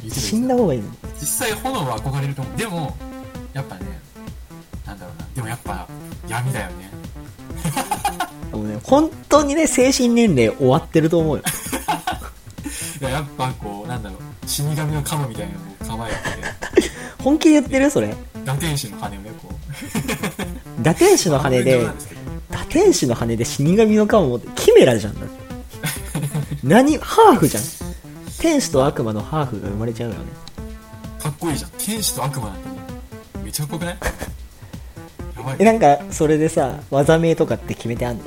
[0.05, 0.91] うん、死んだ方がいいの？
[1.19, 2.57] 実際炎は憧れると思う。
[2.59, 2.97] でも
[3.55, 4.01] やっぱね
[4.85, 5.27] なんだろうな。
[5.35, 5.89] でもやっぱ
[6.29, 6.91] 闇だよね
[8.57, 8.79] もうね。
[8.83, 11.43] 本当にね精神年齢終わってると思うよ。
[13.01, 14.19] いややっぱこうなんだろう。
[14.49, 15.49] 死神のカムみたい
[15.81, 16.11] なのを構え
[16.81, 16.91] て
[17.23, 18.15] 本気で言ってるそれ。
[18.45, 19.55] 打天使の羽をねこう。
[20.83, 21.87] 打天使の羽で
[22.51, 25.47] 打天使の羽で死神のカモ持ってキメラじゃんだって。
[26.63, 27.65] 何ハーフじゃん。
[28.39, 30.21] 天使と悪魔のハーフが生まれちゃうよね。
[31.19, 31.71] かっこいいじゃん。
[31.79, 32.69] 天使と悪魔なんて
[33.45, 33.97] めちゃかっこよくない？
[35.37, 35.57] やばい。
[35.59, 38.25] えなんかそれでさ技名とかって決めてあんの？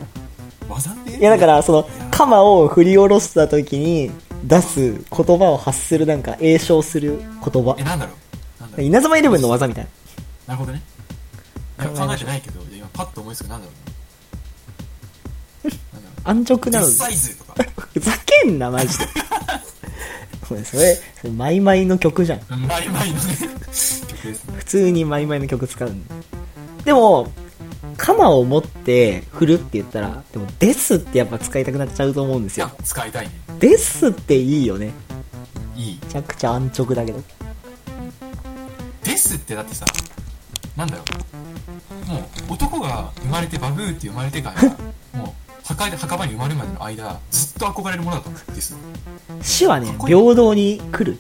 [1.20, 4.12] いやだからその鎌を振り下ろした時に
[4.44, 5.02] 出す言
[5.38, 7.76] 葉を発するなんか詠唱する言葉。
[7.78, 8.12] え、なんだろ
[8.78, 8.82] う？
[8.82, 9.88] 稲妻イレブンの技みたい。
[10.48, 10.82] ななるほどね。
[11.78, 12.42] 考えてない。
[12.42, 13.72] けど、今パッと思いつくなんだろ
[15.66, 15.72] う
[16.24, 16.70] 安直う。
[16.70, 16.88] なの。
[16.88, 17.54] サイズとか。
[17.94, 18.12] ふざ
[18.44, 19.06] けんなマジで。
[20.48, 20.98] それそれ
[21.32, 22.42] マイマイの曲じゃん。
[22.50, 24.04] マイマイのね、曲です
[24.46, 24.54] ね。
[24.58, 26.16] 普通にマイマイの曲使うんだ
[26.86, 27.32] でも
[27.98, 33.32] 鎌を持って振るって言ったらでもですってやっぱ使いたくなっちゃうと思うんですよ使いたいね。
[33.60, 34.92] ですっていいよね
[35.76, 36.00] いい。
[36.02, 37.22] めちゃくちゃ安直だけど
[39.04, 39.86] ですってだってさ、
[40.76, 41.04] なんだろ
[42.08, 42.12] う。
[42.12, 48.78] もう、男が生まれてバブーって生まれてから、もう、墓で墓場に生まれるまでの間、ずっと憧れるものだと思うんですよ。
[49.42, 51.20] 死はね平等に来る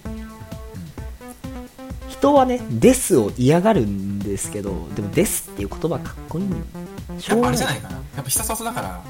[2.19, 7.51] 人はねですを嫌がるんですけどでもですっていう言葉かっこいいしやっぱあょうがない。
[7.51, 7.95] れじゃないかな。
[7.95, 9.01] やっぱ必殺技だから、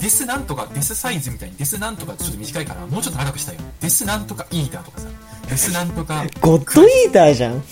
[0.00, 3.60] デスなんとか、デスサイズみたいに、デスなんとかちょっと短いから、もうちょっと長くしたいよ。
[3.80, 5.08] デスなんとかイーターとかさ、
[5.48, 7.62] デスなんとか、ゴッドイーターじゃん。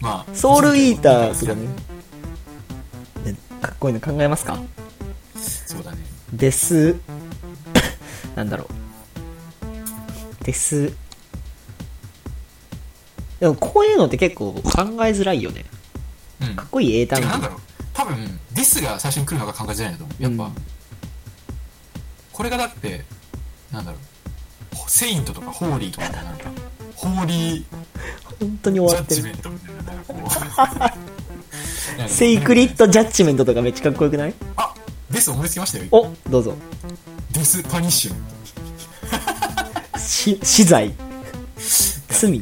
[0.00, 1.68] まあ、ソウルイーターとかね。
[3.24, 4.58] ねかっこいいの考えますか？
[5.66, 5.98] そうだね。
[6.32, 6.96] です。
[8.34, 8.68] なんだろ
[10.40, 10.44] う。
[10.44, 10.92] です
[13.42, 14.62] でもこういうのって結構考え
[15.10, 15.64] づらいよね
[16.40, 16.54] うん。
[16.54, 17.58] かっこいい英単語なんだろう。
[17.92, 20.22] 多分、 death が最初に来るのが考えづらいんだと思う。
[20.22, 20.52] やっぱ、うん
[22.32, 23.04] これがだって、
[23.72, 24.90] なんだろう。
[24.90, 26.50] saint とか holy とかなんか、
[26.94, 27.64] holy
[28.40, 30.18] 本当に終わってるジメントみたいな、 なんかこう
[31.98, 34.34] なんかセイクリッドジャッジメントとかめっちゃかっこよくない？
[34.56, 34.72] あ
[35.10, 35.84] death 思いつきましたよ。
[35.90, 36.56] おどうぞ
[37.32, 40.94] death punishmenし死 罪
[42.08, 42.40] 罪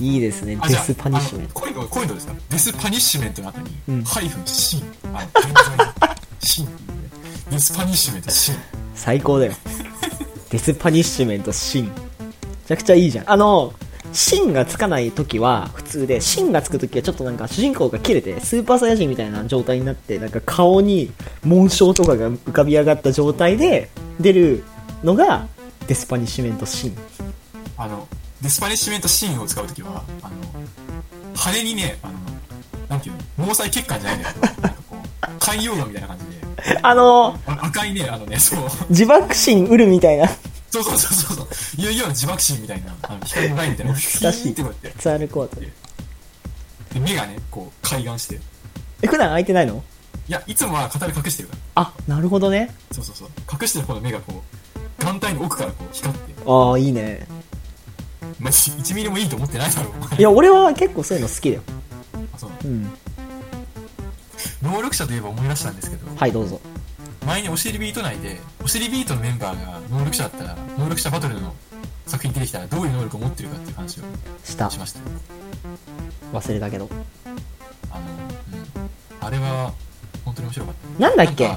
[0.00, 0.56] いいですね。
[0.56, 2.34] death punishmen あのこういうの、こういうのですか？
[2.50, 4.04] death punishment の後に、うん。
[4.04, 4.82] ハイフン、 sin。
[5.12, 5.28] あの、
[6.40, 8.54] sin。death punishment、sin。
[8.94, 9.52] 最高だよ。
[10.50, 11.84] death punishment sin。
[11.84, 11.90] め
[12.66, 13.30] ちゃくちゃいいじゃん。
[13.30, 13.74] あの
[14.12, 21.12] sin がつかない時は普通で sin がつく時はちょっとなんか主人公が切れてスーパーサイヤ人みたいな状態になってなんか顔に
[21.44, 24.64] 紋章とかが浮かび上がった状態で出る
[25.04, 25.46] のが
[25.86, 26.96] デスパニッシュメントシン。
[27.76, 28.08] あの、
[28.42, 30.34] デスパニッシュメントシンを使うときは、あの、
[31.34, 32.14] 羽にね、あの、
[32.88, 36.24] なんていうの、毛細血管じゃないんだけど、なんかこう、海洋画みたいな感じ
[36.72, 40.28] で、 あのあ赤いね、あのね、そう、自爆心ウルみたいな。
[40.70, 41.42] そうそうそうそうそ
[41.78, 44.52] う、いよいよ自爆心みたいな、あの光のラインみたいな、懐かしい。
[44.52, 45.70] ってこうやって、ツアルコートで
[47.00, 48.38] 目がね、こう、開眼して、い
[49.02, 49.82] え普段開いてないの？
[50.28, 52.74] や、いつもは片目隠してるから、あなるほどね。
[52.92, 53.28] そうそうそう、
[53.60, 54.42] 隠してる方の目がこ
[55.00, 57.26] う、眼帯の奥からこう光って、ああいいね
[58.38, 61.62] まあ、1ミリもいいと思ってないだろう、いや俺は結構そういうの好きだよ。
[62.34, 62.50] あそう。
[62.64, 62.90] うん。
[64.62, 66.60] 能力者といえば思い出したんですけど、はいどうぞ。
[67.26, 71.54] 前におしりビート内で、おしりビートのメンバーが能力者だったら、能力者バトルの
[72.06, 74.02] 作品に出てきたらどういう能力を持ってるかっていう話を
[74.44, 74.70] した。
[74.70, 75.00] しました。
[75.00, 75.04] よ。
[76.32, 76.88] 忘れたけど。
[77.90, 78.04] あの、
[79.20, 79.26] うん。
[79.26, 79.72] あれは、
[80.24, 81.02] 本当に面白かった。
[81.02, 81.50] なんだっけ？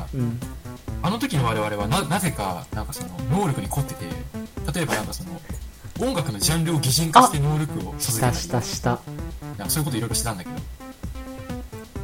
[1.04, 4.06] あの時の我々はな、なぜか、なんかその、能力に凝ってて、
[4.76, 5.42] 例えばなんかその、
[6.02, 9.00] 音楽のジャンルを擬人化して能力を授けたりしたした
[9.70, 10.56] そういうこといろいろしてたんだけど、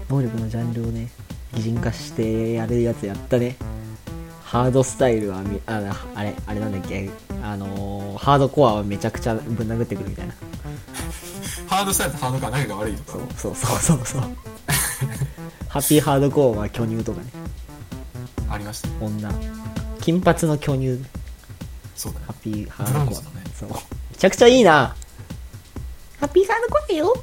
[0.10, 1.10] 能力のジャンルをね
[1.54, 3.56] 擬人化してやるやつやったね。
[4.44, 5.82] ハードスタイルはみあ
[6.16, 7.10] あれあれなんだっけ？
[7.44, 10.34] あのーハードコアはめちゃくちゃぶん殴ってくるみたいな。
[11.68, 14.22] ハードスタイルとハードか仲が悪いとか、そうそうそうそうそう。
[15.68, 17.28] ハッピーハードコアは巨乳とかね。
[18.50, 18.88] ありました。
[18.88, 18.94] ね。
[19.02, 19.30] 女。
[20.00, 21.04] 金髪の巨乳。
[21.96, 22.26] そうだね。
[22.28, 22.36] ハッ。
[22.42, 23.22] ピーハードコア
[23.58, 23.70] そう。
[23.70, 23.76] め
[24.18, 24.96] ちゃくちゃいいな。
[26.20, 27.06] ハッピーハードコアよ。
[27.06, 27.16] よ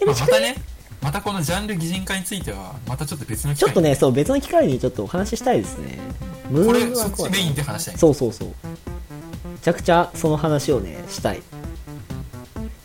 [0.00, 0.56] まろしくまたね、
[1.02, 5.98] またこのジャンル擬人化については、またちょっと別の機会ちょっとねそう別の機会にちょっとお話ししたいですね。
[6.50, 7.98] ムーンはこうそっちメインで話したい。
[7.98, 8.48] そうそうそう。
[8.48, 11.42] めちゃくちゃその話をねしたい。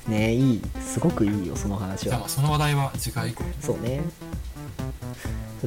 [0.07, 0.61] ねいい。
[0.81, 1.97] すごくいいよその話は。
[1.97, 3.43] じゃあまあその話題は次回以降。
[3.43, 3.49] に。
[3.61, 4.01] そうね。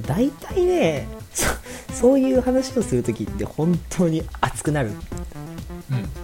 [0.06, 1.46] 大体ねそ
[1.92, 4.90] そういう話をするときって本当に熱くなる。
[4.90, 4.98] うん。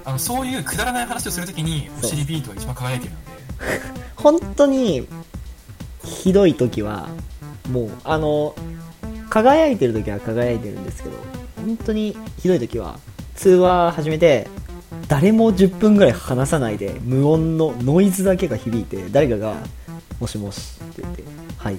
[0.05, 3.35] あの、そういうくだらない話をするときに、お尻ビートが一番輝いてるので、
[4.17, 5.07] 本当に
[6.05, 7.09] ひどい時は
[7.71, 8.55] もうあの
[9.31, 11.17] 輝いてる時は輝いてるんですけど
[11.57, 12.99] 本当にひどい時は
[13.35, 14.49] 通話始めて
[15.09, 19.57] 誰も10分ぐらい話さないで無音のノイズだけが響いて誰かが
[20.21, 21.25] 「もしもし」って言って
[21.59, 21.79] 「はい」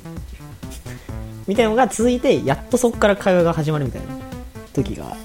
[1.47, 4.07] みたいなのが続いてやっとそこから会話が始まるみたいな
[4.73, 5.15] 時が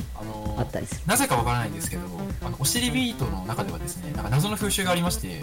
[0.58, 1.00] あったりする。
[1.06, 2.02] なぜかわからないんですけど、
[2.42, 5.42] あの、お尻ビートの中ではですね、なんか謎の風習がありまして、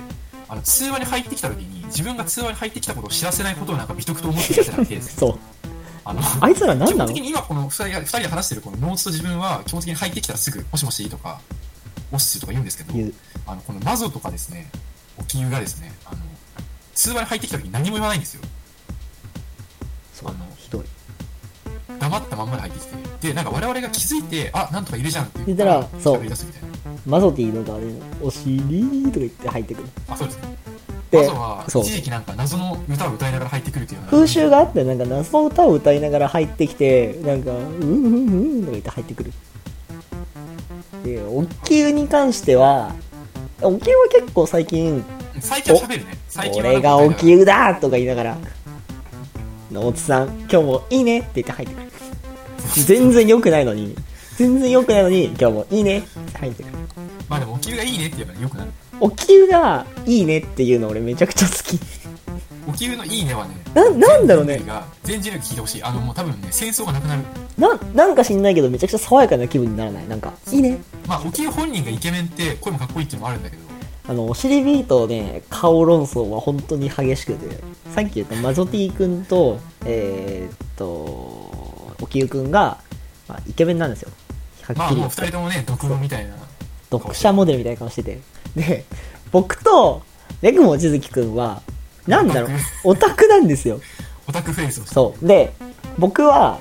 [0.50, 5.18] あの、通話に入ってきたときに、自分が通話に入ってきたことを知らせないことをなんか美徳と思ってやってたみたいです。
[5.20, 5.40] そう
[6.06, 7.06] あの、あいつら何なの？
[7.06, 11.42] 基本的に今この2人が二人で話してるこのノーツと自分は基本的に入ってきたらすぐ、もしもしとか、
[12.12, 12.94] おっすとか言うんですけど、
[13.46, 14.70] あの、この謎とかですね、
[15.18, 16.18] 沖湯がですね、あの、
[16.96, 18.42] 通話に入ってきた時に何も言わないんですよ。
[20.14, 20.46] そうあの
[22.00, 23.28] 黙ったまんまで入ってきて。
[23.30, 26.68] で、なんか我々が気づいて、あ、なんとかいるじゃんって言ったらそう喋り出すみたいな。
[27.06, 27.86] マゾティの側で
[28.22, 28.60] 「お尻」
[29.08, 30.58] とか言って入ってくるあ、そうですね。
[31.10, 39.34] で謎は一時期なんか謎の歌を歌いながら入ってくるっていう風習があってなんか謎の歌を歌いながら入ってきてなんか「うんうんうん」とか言って入ってくる
[41.06, 42.94] でお灸に関しては
[43.62, 45.06] お灸は結構最近
[45.40, 46.18] 最近は喋るね。
[46.28, 48.38] 最近は俺がお灸だとか言いながら
[49.72, 51.88] 「野津さん今日もいいね」って言って入ってくる。
[52.86, 53.96] 全然良くないのに。
[54.38, 56.76] 全然良くないのに今日もいいねって入ってくる。
[57.28, 58.72] まあでもお灸がいいねって言えばよくなる。
[59.00, 61.80] お灸がいいねっていうの俺めちゃくちゃ好き。
[62.70, 64.62] お灸のいいねはね、ななんだろうね。
[65.04, 65.84] 全人類聞いてほしい。
[65.84, 67.24] あのもう多分ね、戦争がなくなる。
[67.58, 70.08] ななんか知んないけどめちゃくちゃ爽やかな気分にならない。
[70.08, 70.78] なんかいいね
[71.08, 73.64] まあ、お灸本人がイケメンって声もかっこいいっていうのもあるんだけど、
[74.10, 77.64] あのお尻ビートね顔論争は本当に激しくて
[77.98, 82.78] さっき言ったマゾティ君とえー、っとおきゆ君が、
[83.28, 84.12] まあ、イケメンなんですよ。
[84.62, 85.22] はまあもうっきり言って。
[85.22, 86.36] 二人ともね、毒語みたいな。
[86.92, 88.20] 読者モデルみたいな顔してて。
[88.56, 88.86] で
[89.32, 90.04] 僕と
[90.44, 91.64] レグモ千月君は
[92.06, 92.52] なんだろう
[92.84, 93.28] オタク。
[93.28, 93.82] なんですよ。
[94.28, 94.86] オタクフェイスを。
[94.86, 95.28] そう。
[95.28, 95.54] で
[95.98, 96.60] 僕は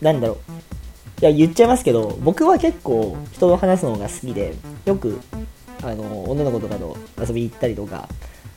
[0.00, 1.20] なんだろう。
[1.20, 5.18] いや言っちゃいますけど僕は結構人と話すのが好きでよく
[5.82, 8.08] あの女の子とかと遊びに行ったりとか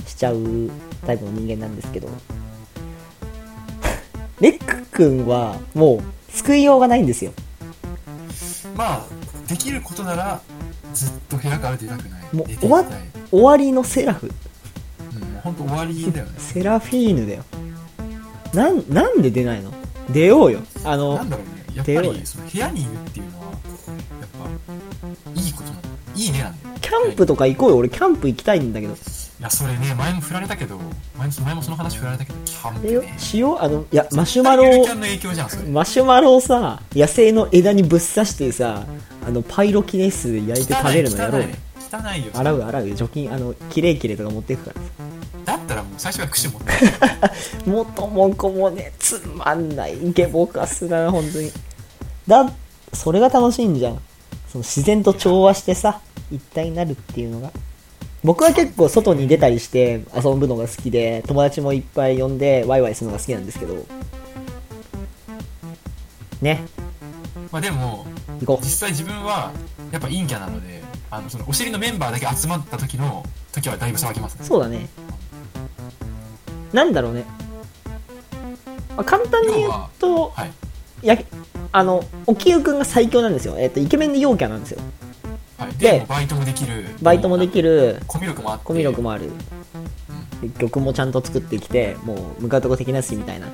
[0.08, 0.70] しちゃう
[1.06, 2.10] タイプの人間なんですけど
[4.42, 7.34] レック君はもう救いようがないんですよ
[8.76, 9.06] まあ、
[9.48, 10.40] できることなら、
[10.94, 12.36] ずっと部屋から出たくない。
[12.36, 12.86] もう終わっ
[13.32, 14.32] 終わりのセラフ
[15.16, 16.32] うん、本当終わりだよね。
[16.38, 17.44] セラフィーヌだよ
[18.54, 19.74] なんなんで出ないの？
[20.10, 23.58] 出ようよあのなんだろうね、やっぱ出ようよりその部屋にいるっていうのは、やっ
[25.34, 25.82] ぱ、いいことなの。
[26.16, 26.76] いいねなんだよ。
[26.80, 28.96] キャンプとか行こうよ俺キャンプ行きたいんだけど
[29.40, 30.80] いや、それね、前も振られたけど、
[31.16, 33.20] 前も前もその話振られたけど、キャンプね。
[33.20, 34.86] しようあのいやマシュマロを。
[35.70, 38.86] マシュマロをさ野生の枝にぶっ刺してさ
[39.26, 41.48] あのパイロキネスで焼いて食べるのやろうよ
[41.92, 42.32] 汚いよ。
[42.34, 46.72] 洗う洗うよ除菌あのキレイキレイとか持っていくからだったらもう最初から串持って。
[47.70, 51.52] 元も子もねつまんないゲボカスだな本当に
[52.28, 52.52] だ
[52.92, 54.00] それが楽しいんじゃん
[54.52, 57.52] その自然と調和してさ一体になるっていうのが
[58.24, 63.86] 僕は結構外に出たりして遊ぶのが好きで友達もいっぱい呼んでワイワイするのが好きなんですけど。
[66.42, 66.64] ね。
[67.52, 68.06] まあでも、
[68.42, 69.52] 実際自分は、
[69.92, 74.42] やっぱ陰キャなので、あの、その、お尻のメンバーだけ集まった時の、時はだいぶ騒ぎますね。
[74.44, 74.90] うそうだね。
[76.74, 77.24] なんだろうね、
[78.96, 80.52] まあ、簡単に言うとはい。
[81.08, 81.18] や
[81.72, 84.82] あの沖湯くんが最強なんですよ、えっとイケメンで陽キャなんですよ
[85.58, 85.78] はい。
[85.78, 86.86] でバイトもできる。
[87.02, 87.94] バイトもできる。
[87.94, 88.66] るコミュ力もあって。
[88.66, 89.32] コミュ力もある。
[90.42, 93.48] で曲もちゃんと作ってきてもう向かうとこ的なしみたいな。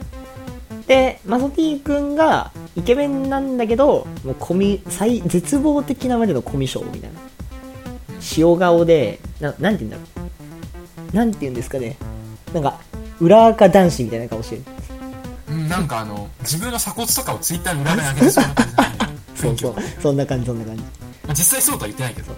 [0.87, 7.19] でマソティくんがイケメンなんだけどもうコミ最絶望的なまでのコミュ障みたいな。
[8.37, 10.27] 塩顔でななんて言うんだろ
[11.13, 11.15] う。
[11.15, 11.97] なんて言うんですかね。
[12.53, 12.79] なんか
[13.19, 14.63] 裏垢男子みたいな顔してる。
[15.49, 18.73] うん、なんかあの、自分の鎖骨とかをツイッターの裏側に上げてそうな感じ。
[19.41, 19.75] そうそう。
[20.01, 20.83] そんな感じそんな感じ。
[20.83, 21.02] まあ、
[21.33, 22.33] 実際そうとは言ってないけど、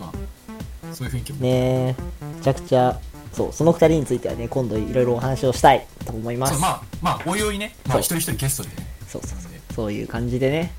[0.00, 1.38] まあ、そういう雰囲気も。
[1.40, 1.96] ねえ。
[2.36, 2.98] めちゃくちゃ
[3.32, 6.54] そうその2人についてはね今度いろいろお話をしたいと思います。
[6.54, 8.74] そうまあ、まあ、おいおいね、まあ、一人一人ゲストでね。
[9.06, 9.52] そうそうそう。
[9.74, 10.72] そういう感じでね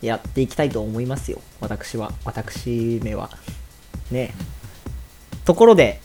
[0.00, 1.40] やっていきたいと思いますよ。
[1.60, 2.12] 私は。
[2.24, 3.30] 私めは。
[4.10, 4.34] ね。
[5.44, 6.00] ところで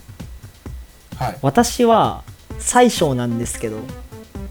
[1.17, 1.37] はい。
[1.41, 2.23] 私は
[2.59, 3.77] 最小なんですけど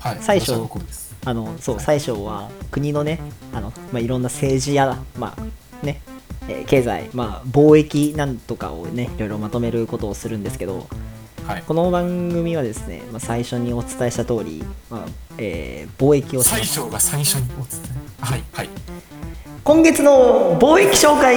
[0.01, 0.19] はい。
[0.21, 1.15] 最初私はここです。
[1.25, 3.21] あのそう最小は国のね
[3.53, 5.43] あの、まあ、いろんな政治やまあ
[5.83, 6.01] ね
[6.49, 10.87] えー経済、まあ、貿易なんとかをねいろいろまとめることをするんですけど
[11.47, 11.63] はい。
[11.63, 15.07] この番組はですね、まあ、最初にお伝えした通り、まあ
[15.39, 17.81] えー貿易を最初が最初にお伝
[18.21, 18.25] え。
[18.25, 18.45] はい。
[18.53, 18.69] はい。
[19.67, 21.37] 今月の貿易紹介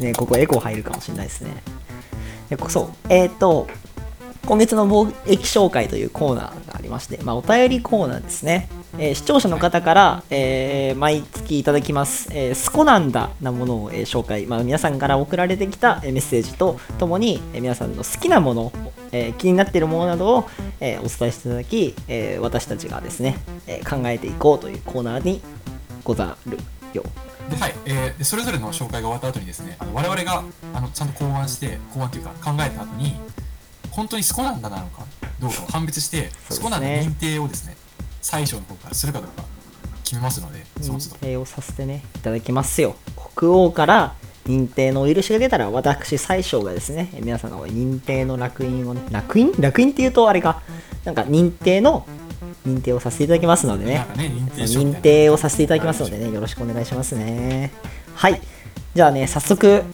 [0.00, 1.62] ねここエコー入るかもしれないですね
[2.48, 3.68] でこそうえっ、と
[4.46, 8.68] 今月の貿易紹介というコーナーがありまして、まあ、お便りコーナーですね、
[8.98, 18.72] えー視聴者の方から、えー毎月いただきます、えースコなんだなものを、えー紹介、まあ、皆さんから送られてきたえーメッセージとともに、えー皆さんの好きなもの、
[19.12, 20.48] えー気になっているものなどを、
[20.80, 25.40] えーお伝えしていただき、えー私たちがですね、えー考えていこうというコーナーに
[26.02, 26.58] ござる
[26.94, 27.04] よ
[27.50, 27.74] で、はい。
[27.86, 30.42] えーそれぞれの紹介が終わった後にですね、あの我々が、
[30.74, 33.14] あの、ちゃんと考案して、考案というか考えた後に、
[33.90, 35.04] 本当にスコなんだなのか、
[35.40, 36.56] どうかを判別して、そうですね。
[36.56, 37.76] そこなんで認定をですね、
[38.20, 39.44] 最初の方からするかどうか
[40.04, 42.96] 決めますので、認定をさせてねいただきますよ。
[43.34, 44.14] 国王から
[44.46, 49.52] 認定のお許しが出たら私最小がですねえ皆さんが認定の烙印をね烙印？
[49.52, 50.62] 烙印っていうとあれか。
[51.04, 52.06] なんか認定の
[52.66, 54.06] 認定をさせていただきますのでね。
[54.16, 57.70] ね、認定をさせていただきますのでねよろしくお願いしますね。
[58.14, 58.40] はい。
[58.94, 59.84] じゃあね早速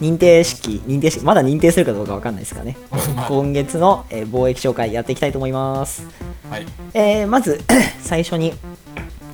[0.00, 2.76] 認定式認定式まだ認定するかどうかわかんないですからね。
[2.90, 6.06] ま あ今月の、えー貿易紹介やっていきたいと思います。
[6.50, 6.66] はい。
[6.94, 7.60] えーまず
[8.02, 8.54] 最初に、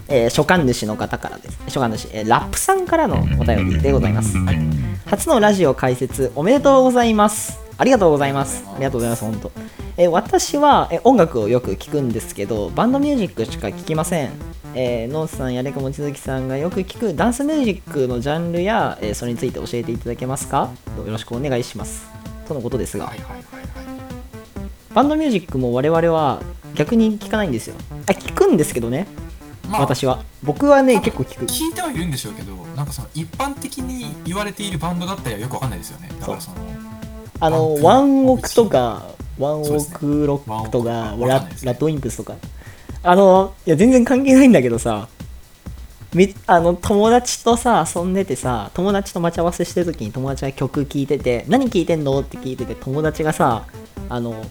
[0.08, 1.58] えー書簡主の方からです。
[1.68, 4.36] 書簡主、えーラップさんからのお便りでございます。
[4.38, 4.58] はい。
[5.06, 7.60] 初のラジオ解説おめでとうございます。
[7.78, 8.64] ありがとうございます。
[8.66, 9.52] ありがとうございます本当。
[9.98, 14.30] えー私は、えー音楽をよく聞くんですけどバンドミュージックしか聞きません
[14.78, 20.70] えーノースさんやれか望月さんがよく聞くダンスミュージックのジャンルや、えーそれについて教えていただけますか？
[20.98, 22.06] よろしくお願いします。
[22.46, 23.06] とのことですが。
[23.06, 23.42] はいはいはいはい。
[24.92, 26.42] バンドミュージックも我々は
[26.74, 27.76] 逆に聞かないんですよ。
[28.06, 29.06] あ聞くんですけどね。
[29.70, 30.22] まあ、私は。
[30.42, 31.46] 僕はね結構聞く。
[31.46, 36.10] 聞いてはいるんでしょうけど、なんかその一般的に言われているバンドだったりはよくわかんないですよね。
[36.20, 36.56] だからその、
[37.40, 39.06] あのワワンンオクとか
[39.38, 42.34] ワンオクロックとかララッドウィンプスとか
[43.06, 45.08] あのいや全然関係ないんだけどさ
[46.12, 52.18] みあの友達とさ遊んでてさ友達と待ち合わせしてる時に友達が曲聴いてて何聴いてんの？
[52.20, 53.64] って聞いてて友達がさ
[54.08, 54.44] あの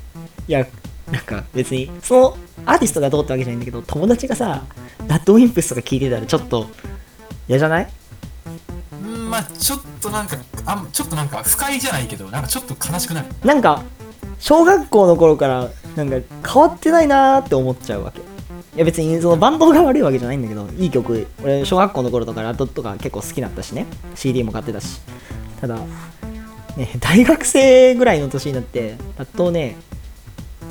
[0.47, 0.65] いや
[1.11, 4.63] なんか別にそのアーティストがどうってわけじゃないんだけど友達がさ
[5.07, 6.67] ラッドウィンプスとか聴いてたらちょっと
[7.47, 7.91] 嫌じゃない？
[8.93, 13.27] うんまあちょっとなんか、あんちょっとなんか不快じゃないけど、なんかちょっと悲しくなる。
[13.43, 13.83] なんか
[14.39, 18.21] 小学校の頃からなんか変わってないなーって思っちゃうわけ
[18.75, 23.85] いや別にそのバンドが悪いわけじゃないんだけどいい曲俺小学校の頃とかラッドとか結構好きだったしね。
[24.15, 24.99] CD も買ってたし。
[25.61, 25.77] ただ
[26.75, 29.77] ね大学生ぐらいの年になってラッドをね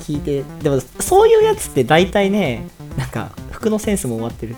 [0.01, 4.55] 聞いてでもそういうやつって大体ねなんか服のセンスも終わってる。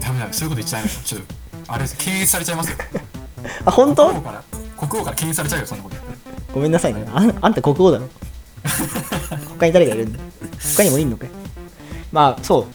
[0.00, 1.18] ダメだ、そういうこと言っちゃいますよ。
[1.18, 1.26] ちょっ
[1.66, 2.76] と、あれです、敬遠されちゃいますよ。
[3.64, 4.08] あ本当？
[4.08, 4.44] 国王から、
[4.78, 5.96] 国王から敬遠されちゃうよ、そんなこと。
[6.54, 7.04] ごめんなさいね。
[7.12, 8.08] あんあんた国王だろ。
[9.58, 10.18] 他に誰がいるんだ？
[10.76, 11.30] 他にもいんのかい？
[12.12, 12.66] まあそう。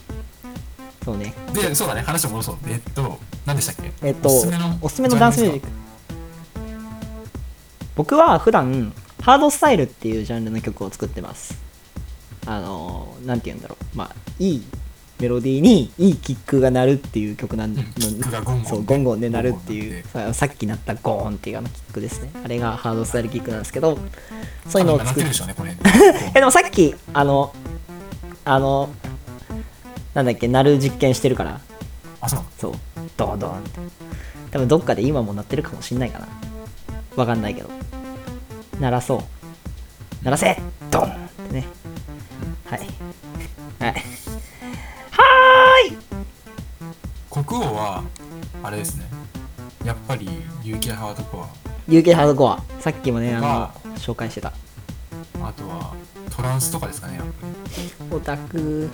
[1.04, 1.34] そうね。
[1.52, 2.56] で、そうだね、話を戻そう。
[2.66, 3.92] えっと、何でしたっけ？
[4.02, 5.68] えっとおすすめのおすすめのダンスミュージック。
[7.96, 11.56] 僕は普段ハードスタイルっていうジャンルの曲を作ってます。
[12.46, 13.96] あのなんて言うんだろう。
[13.96, 14.62] まあいい
[15.20, 17.82] メロディーにいいキックが鳴るっていう曲なんで、
[18.64, 20.04] そうゴンゴンで鳴るっていう。
[20.08, 22.30] ささっき鳴ったゴーンっていうあのキックですね。
[22.44, 23.98] あれがハードスタイルキックなんですけど
[24.68, 25.12] そういうのを作って。
[25.12, 25.76] なってるでしょうね、これ。
[26.34, 27.54] えでもさっきあの
[28.44, 28.90] あの
[30.14, 31.60] なんだっけ鳴る実験してるから。
[32.20, 32.40] あ、そう。
[32.58, 32.72] そう。
[33.16, 33.58] ドンドン。
[33.58, 33.80] って
[34.52, 36.28] 多分どっかで今も鳴ってるかもしんないかな。
[37.16, 37.70] わかんないけど。
[38.80, 40.24] 鳴らそう。
[40.24, 40.56] 鳴らせ。
[40.90, 41.06] ドンっ
[41.48, 41.66] てね。
[42.66, 42.78] はい。
[43.80, 43.90] はい。
[43.90, 45.96] はーい！
[47.30, 48.04] 国王は、
[48.62, 49.06] あれですね。
[49.84, 50.26] やっぱり、
[50.62, 51.48] UK ハードコア。
[51.88, 54.52] UK ハードコアさっきもねあのま紹介してた。
[55.42, 55.94] あとは、
[56.34, 58.16] トランスとかですかね、やっぱり。
[58.16, 58.90] オタク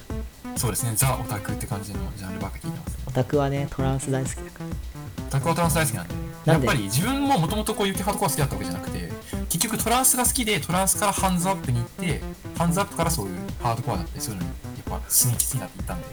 [0.60, 2.98] そうですね、ザ・オタクって感じのジャンルばっか聞いてます。
[3.06, 4.66] オタクはねトランス大好きだから。
[5.26, 6.14] オタクはトランス大好きなんで。
[6.44, 9.10] やっぱり自分ももともとこう UK ハードコア好きだったわけじゃなくて、
[9.48, 12.20] 結局トランスが好きで、トランスからハンズアップに行って、
[12.58, 15.02] ハンズアップからそういうハードコアだったりそういうのに、やっぱ好
[15.38, 16.06] きになっていったんで、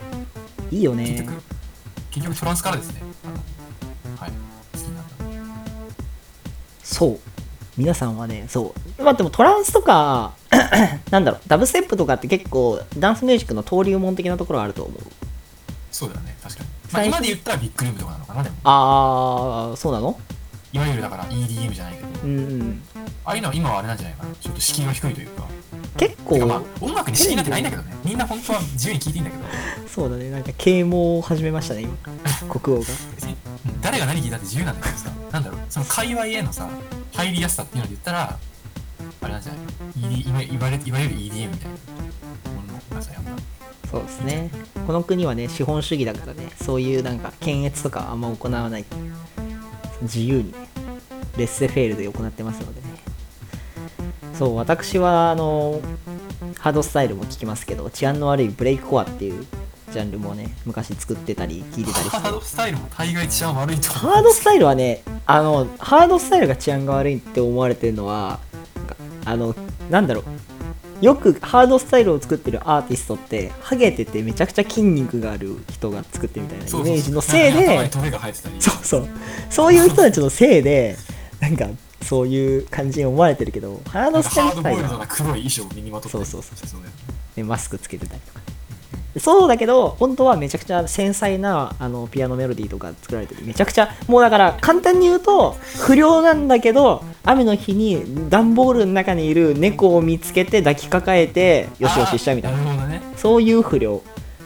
[0.71, 1.03] いいよね。
[1.09, 1.41] 結局、
[2.11, 3.01] 結局トランスからですね、
[4.17, 5.11] はい、好きになった。
[6.85, 7.19] そう。
[7.75, 9.03] 皆さんはねそう。
[9.03, 10.36] まあでもトランスとか
[11.11, 15.01] なんだろうダブステップとかって結構ダンスミュージックの登竜門的なところあると思う
[15.91, 16.69] そうだよね、確かに。
[16.91, 18.55] まあ、今で言ったらビッグルームとかなのかな、でも。
[18.63, 20.19] ああそうなの？
[20.73, 22.81] いわゆるだから EDM じゃないけど、うんうん
[23.25, 24.35] ああいうのは今はあれなんじゃないかな。
[24.35, 25.43] ちょっと敷居が低いというか。
[25.97, 27.93] 結構まあ、音楽に敷居なんてないんだけどね。
[28.05, 29.43] みんな本当は自由に聴いていいんだけど、
[29.89, 31.97] そうだねなんか啓蒙を始めましたね今
[32.47, 32.85] 国王が
[33.81, 36.69] 誰が何聴いたって自由なんだけどさ、なんだろう、その界隈へのさ、
[37.13, 38.37] 入りやすさっていうので言ったら、
[39.21, 43.31] あれなんじゃない ?ED、いわれいわゆる EDM みたいなものがさ、やっぱ。
[43.89, 44.51] そうですね
[44.85, 48.85] この国はね資本主義だからねそういうなんか検閲とかあんま行わない
[50.01, 50.67] 自由にね
[51.37, 52.87] レッセフェールで行ってますのでね
[54.33, 55.81] そう私はあの
[56.59, 59.45] ハードスタイルも聞きますけど治安の悪いブレイクコアっていう
[59.91, 63.89] ジャンルもね昔作ってたり聞いてたりしてハードスタイルも大概治安悪いと。
[63.89, 68.39] ハードスタイルはねあのハードスタイルが治安が悪いって思われてるのは
[69.27, 69.53] あの
[69.89, 70.23] なんだろう。
[71.05, 77.89] よくハードスタイルを作ってるアーティストってハゲててめちゃくちゃ筋肉がある人が作ってるみたいなイメージのせいで。
[78.59, 79.09] そうそう
[79.49, 79.73] そう。
[79.73, 79.85] い。
[79.85, 80.95] う人たちのせいで
[81.39, 81.67] なんか
[82.01, 84.21] そういう感じに思われてるけどハード
[84.63, 84.99] ボイルド自体
[86.09, 87.43] そうそうそう。
[87.43, 88.39] マスクつけてたりとか
[89.19, 93.43] そうだけど本当はめちゃくちゃ繊細なあのピアノメロディーとか作られてる。
[93.45, 102.57] めちゃくちゃもうだから簡単に言うと不良なんだけど雨の日に段ボールの中にいる猫を見つけて抱きかかえてよしよししちゃうみたいな。
[102.57, 103.01] なるほどね。
[103.15, 104.01] そういう不良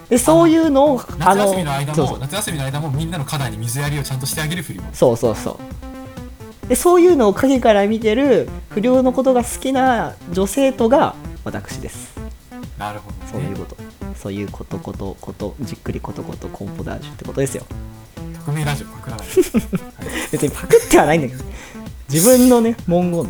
[0.10, 4.64] でそういうのを夏休みの間そうそうも夏休みの間もみんなの花壇に水やりをちゃんとしてあげる。
[4.64, 5.52] ふりもそうそうそ
[6.66, 12.14] うでそういうのを影から見てる不良のことが好きな女性とが私です
[12.82, 13.32] なるほどね。
[13.32, 13.78] そういうこと。
[14.16, 17.64] そういうことことことじっくりことことコンポダージュってことですよ。
[18.40, 19.28] 匿名ラジオパクらない
[20.32, 21.44] 別にパクってはないんだけど
[22.12, 23.30] 自分のね文言。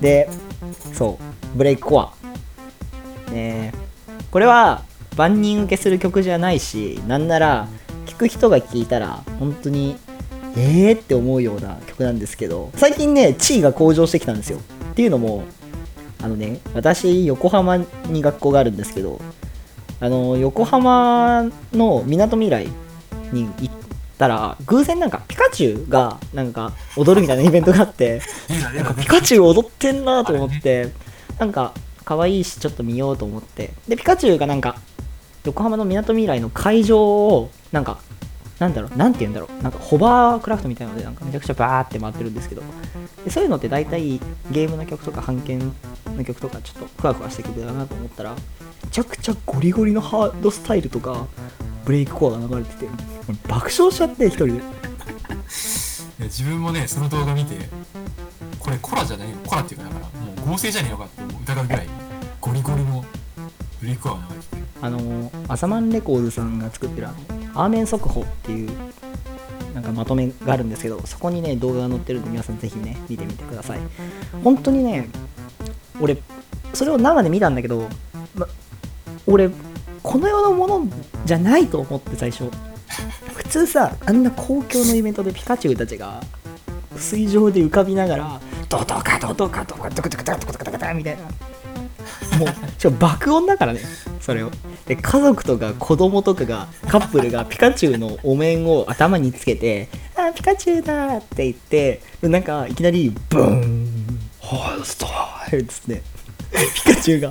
[0.00, 0.30] で
[0.94, 1.18] そ
[1.54, 2.12] うブレイクコア。
[3.30, 3.74] ね
[4.30, 4.82] これは
[5.16, 7.68] 万人受けする曲じゃないしなんなら
[8.06, 9.96] 聴く人が聴いたら本当に
[10.56, 14.60] えーって思うような曲なんですけど最近ね地位が向上してきたんですよ。
[14.92, 15.44] っていうのも
[16.22, 19.20] あのね私横浜に学校があるんですけど
[20.00, 22.68] あの横浜のみなとみらい
[23.32, 23.74] に行っ
[24.18, 28.20] たら偶然なんかピカチュウがなんか踊るみたいなイベントがあって
[28.74, 30.92] なんかピカチュウ踊ってんなと思って
[31.38, 31.72] なんか
[32.04, 33.72] 可愛いしちょっと見ようと思って。
[33.88, 34.76] でピカチュウがなんか
[35.44, 37.98] 横浜のみなとみらいの会場をなんか
[38.58, 42.62] なんだろうなんて言うんだろうなんかホバークラフトみたいなのでなんかめちゃくちゃバーって回ってるんですけど
[43.24, 44.18] でそういうのって大体
[44.50, 45.72] ゲームの曲とか版権
[46.06, 51.26] の曲とかちょっとふわふわした曲だなと思ったらめちゃくちゃゴリゴリのハードスタイルとか
[51.84, 52.88] ブレイクコアが流れてて
[53.48, 54.52] 爆笑しちゃって一人で。
[56.18, 57.56] いや自分もねその動画見て
[58.58, 61.88] これコラじゃないよコラっていうかだからもう合成じゃねえのかって疑うぐらい
[62.40, 63.04] ゴリゴリの
[63.86, 64.18] リコ
[64.82, 68.70] あの朝マンレコーズさんが作ってるあのアーメン速報っていう
[69.74, 73.78] なんかまとめがあるんですけどそこにね動画が載ってるんで皆さんぜひね見てみてください。
[74.42, 75.08] 本当にね
[76.00, 76.18] 俺
[76.74, 77.88] それを生で見たんだけど、
[78.34, 78.46] ま、
[79.26, 79.50] 俺
[80.02, 80.88] この世のもの
[81.24, 82.50] じゃないと思って最初。
[83.34, 86.22] 普通さあんな公共のイベントでピカチュウたちが
[86.96, 91.22] 水上で浮かびながらドドカドドカドカドカドカドカドカドカみたいな
[92.38, 93.80] もうちょ爆音だからね
[94.20, 94.50] それを
[94.86, 103.88] で家族とか子供とかがカップルがピカチュウのお面を頭につけて「あピカチュウだ!」って言ってでなんかいきなりブーン
[104.38, 106.02] ホーストーっつって
[106.84, 107.30] ピカチュウが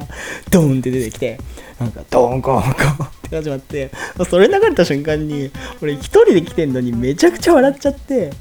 [0.51, 1.39] ドーンって出てきて
[1.79, 3.91] なんかドーンコーンコーンって始まって
[4.29, 5.51] それ流れた瞬間に
[5.81, 8.31] 俺一人で来てんのにめちゃくちゃ笑っちゃって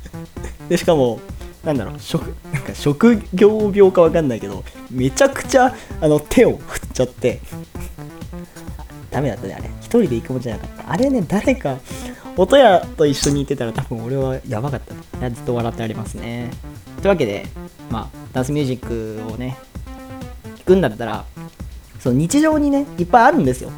[0.69, 1.21] でしかも
[1.65, 7.41] なんだろう職なんか職業病かわかんないけどめちゃくちゃあの手を振っちゃって
[9.11, 9.71] ダメだったねあれ。
[9.81, 10.93] 一人で行くもんじゃなかった。
[10.93, 11.79] あれね誰か
[12.37, 14.81] 音屋と一緒に行ってたら多分俺はやばかっ
[15.21, 15.31] た。
[15.31, 16.51] ずっと笑ってありますね。
[16.97, 17.47] というわけで
[17.91, 19.57] まあダンスミュージックをね
[20.57, 21.25] 聞くんだったら
[22.01, 23.71] その日常にねいっぱいあるんですよ。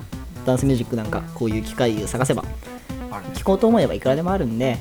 [0.46, 2.42] ダンスミュージックなんかこういう機会を探せば。
[3.34, 4.78] 聞こうと思えばいくらでもあるんで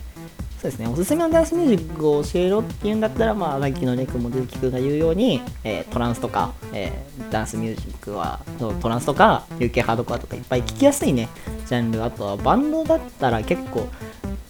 [0.61, 0.87] そうですね。
[0.87, 11.29] おすすめのダンスミュージックを教えろっていうんだったらまあさっきのネクモデルキ君が言うように、えートランスとか、えーダンスミュージックはトランスとか UK ハードコアとかいっぱい聞きやすいね。
[11.67, 12.03] ジャンル。
[12.03, 13.87] あとはバンドだったら結構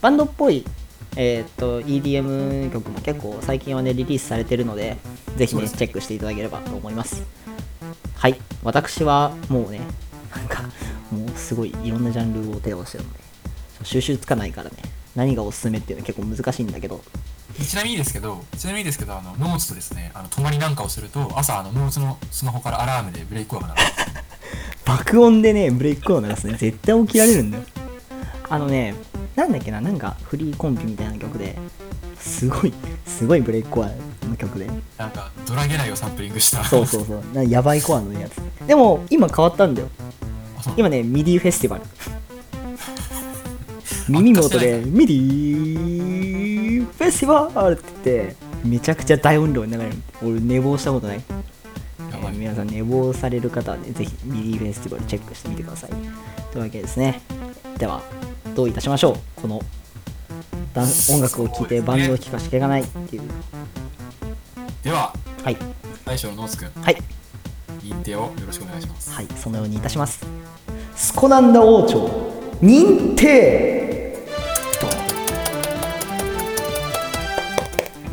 [0.01, 0.64] バンドっぽい
[1.18, 4.97] えーっと EDM 曲も結構最近はねリリースされてるので
[5.38, 7.24] ぜひねチェックしていただければと思います。
[8.16, 8.39] はい。
[8.64, 9.82] 私はもうね
[10.36, 10.64] なんか
[11.12, 13.20] もうすごいいろんなジャンルを手をしてるので
[13.84, 14.78] 収集つかないからね
[15.16, 17.01] 何がおすすめっていうのは結構難しいんだけど。
[17.57, 23.91] ちなみにですけど、ちなみにですけど、あの、ノーツとですね、あの、泊まりなんかをすると、朝、あの、ノーツのスマホからアラームでブレイクアワーが鳴る。
[24.86, 26.55] 爆音でねブレイクコアを流すね。
[26.57, 27.63] 絶対起きられるんだよ。
[28.47, 28.93] あのね
[29.36, 31.57] なんだっけななんかフリーコンピみたいな曲で
[32.20, 32.74] すごい
[33.07, 33.89] すごいブレイクコア
[34.28, 34.70] の曲で。
[34.97, 36.63] なんか、ドラゲナイをサンプリングした。
[36.63, 37.24] そうそうそう。
[37.34, 38.36] なやばいコアのやつ。
[38.68, 39.89] でも今変わったんだよ。
[40.78, 41.84] 今ねミディフェスティバル
[44.08, 48.36] 耳元でミディフェスティバルって言って
[48.68, 55.89] めちゃくちゃ大音量に流れる俺寝坊したことないえー皆さん寝坊される方はね、ぜひミディフェスティバルチェックしてみてください。
[55.89, 55.99] とい
[56.60, 57.22] うわけでですね。
[57.78, 58.01] では、
[58.56, 59.62] どういたしましょうこの
[61.10, 63.24] 音楽を聴いてバンドを聴かしけがないっていう。
[64.84, 65.58] では、はい。
[66.03, 66.97] 大将のノーツくん、はい。
[67.82, 69.12] 認定をよろしくお願いします。
[69.12, 69.28] はい。
[69.36, 70.26] そのようにいたします。
[70.95, 72.08] スコナンダ王朝
[72.62, 73.84] 認定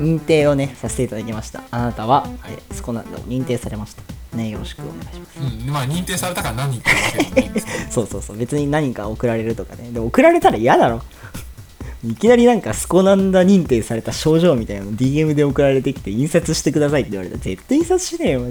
[0.03, 1.63] 認定をね、させていただきました。
[1.71, 4.03] あなたは、えースコナンダを認定されました。
[4.37, 5.41] ね、よろしくお願いします。
[5.41, 6.97] うん、まあ、認定されたから何人かわ
[7.35, 8.37] けど、 そうそうそう。
[8.37, 9.91] 別に何か送られるとかね。
[9.93, 11.03] でも送られたら嫌だろ。
[12.05, 18.43] いきなりなんかスコナンダ認定された賞状みたいなの DM で送られてきて印刷してくださいって言われたら絶対印刷しねえよ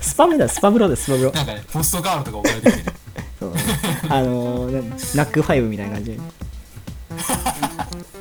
[0.00, 2.82] スパムだスパブロだスパブロなんかね、ポストカードとか送られてきて。
[2.84, 2.96] ね。
[3.40, 3.52] そう。
[4.08, 6.18] あのー、な NACK5みたいな感じで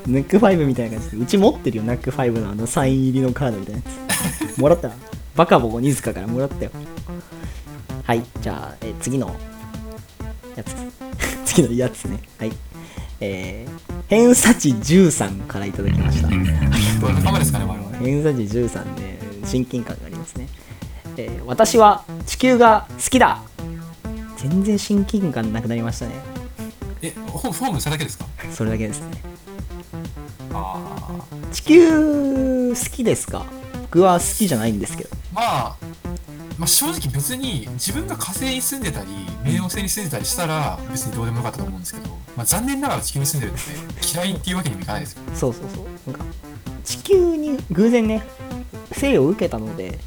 [0.08, 3.88] NACK5みたいな感じでうち持ってるよ NACK5のあのサイン入りのカードみたいなや
[4.56, 4.60] つ。
[4.60, 4.92] もらった
[5.36, 6.72] バカボコニズカからもらったよ。
[8.04, 8.24] はい。
[8.42, 9.36] じゃあ、え次の
[10.56, 10.76] やつ。
[11.46, 12.20] 次のやつね。
[12.40, 12.52] はい。
[13.20, 16.28] えー、偏差値13からいただきました。
[16.28, 16.36] ど
[17.08, 17.98] う仲間ですかね、我々。
[17.98, 20.48] 偏差値13で親近感がありますね、
[21.18, 23.42] えー私は地球が好きだ。
[24.38, 26.14] 全然親近感なくなりましたね
[27.02, 28.26] え、フォフォームしただけですか？
[28.52, 29.22] それだけですね。
[30.54, 31.54] ああ。
[31.54, 33.46] 地球好きですか？
[33.84, 35.10] 僕は好きじゃないんですけど。
[35.34, 35.76] まあ、
[36.58, 39.08] まあ、正直別に自分が火星に住んでたり
[39.44, 43.62] 冥王星に住んでたりしたら別にどうでもよかったと思うんですけど、まあ、残念ながら地球に住んでるんで
[44.14, 45.22] 嫌いっていうわけにもいかないですよ。
[45.36, 46.12] そうそうそう。
[46.12, 46.26] なんか
[46.84, 48.24] 地球に偶然ね
[48.94, 50.00] 生を受けたので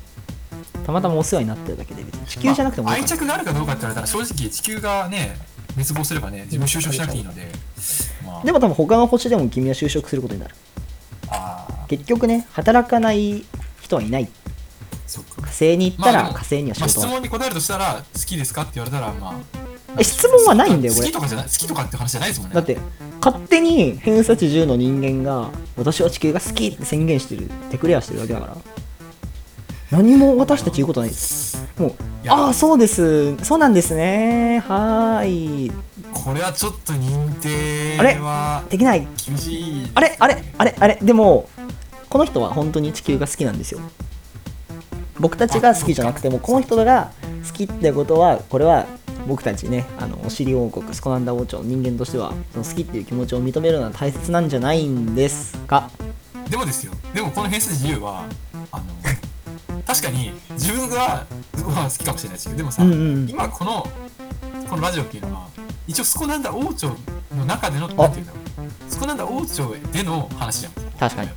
[0.85, 2.27] たまたまお世話になってるだけで別に。
[2.27, 5.37] 地球じゃなくてもまあ愛着があるかどうかって言われたら正直地球がね
[5.75, 7.49] 滅亡すればね自分就職しなくていいので、
[8.25, 10.55] まあ、でも多分他の星でも君は就職することになる。
[11.89, 13.45] 結局ね働かない
[13.81, 14.29] 人はいない。
[15.09, 19.35] 火星に行ったら火星には仕まあ、事がある、質問に答えるとしたら好きですかって言われたらまあ
[19.99, 21.07] え質問はないんだよこれ。
[21.07, 22.55] 好きとかじゃない好きとかって話じゃないですもんね。
[22.55, 22.79] だって
[23.21, 28.57] 勝手に偏差値10の人間が私は地球が好きって宣言してるデクレアしてるだけだから。
[29.91, 31.67] 何も私たち言うことないです。
[31.77, 31.95] もう
[32.29, 33.37] ああそうです。
[33.45, 34.63] そうなんですね。
[34.69, 35.73] はーい。
[36.13, 38.15] これはちょっと認定あれ？
[38.19, 39.07] はできない？
[39.27, 39.91] 厳しい。
[39.95, 40.17] あれ？
[40.19, 40.45] あれ？
[40.59, 40.77] あれ？
[40.79, 40.99] あれ？
[41.01, 41.49] でも
[42.09, 43.81] この人は本当に地球が好きなんですよ。
[45.19, 47.13] 僕たちが好きじゃなくてもこの人が
[47.47, 48.87] 好きってことはこれは
[49.29, 55.91] 僕たちねあのお尻王国スコナンダ王朝の人間としてはその好きっていう気持ちを認めるのは大切なんじゃないんですか？
[56.49, 56.93] でもですよ。
[57.15, 58.25] でもこの偏差値自由は
[58.73, 58.85] あの
[59.91, 61.27] 確かに自分が
[61.67, 63.85] まあ好きかもしれないですけどでもさ、うんうん今この
[64.69, 65.49] このラジオっていうのは
[65.89, 66.95] 一応スコナンダ王朝
[67.37, 68.71] の中でのなんていうんだろう。
[68.89, 70.73] スコナンダ王朝での話じゃん。
[70.97, 71.31] 確かに。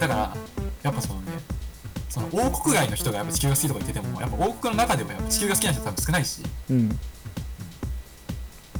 [0.00, 0.36] だから
[0.82, 1.32] やっぱそのね
[2.08, 6.40] その王国外の人がやっぱ地球が好きとか言っててもやっぱ王国の中でもやっぱ地球が好きな人多分少ないし。
[6.40, 6.98] いうん。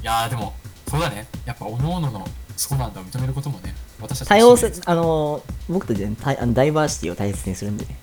[0.02, 0.52] やーでも
[0.88, 1.28] そうだね。
[1.44, 2.26] やっぱ各々の
[2.56, 7.96] スコナンダを認めることもね私たち多様性あの僕たちねあのダイバーシティを大切にするんでね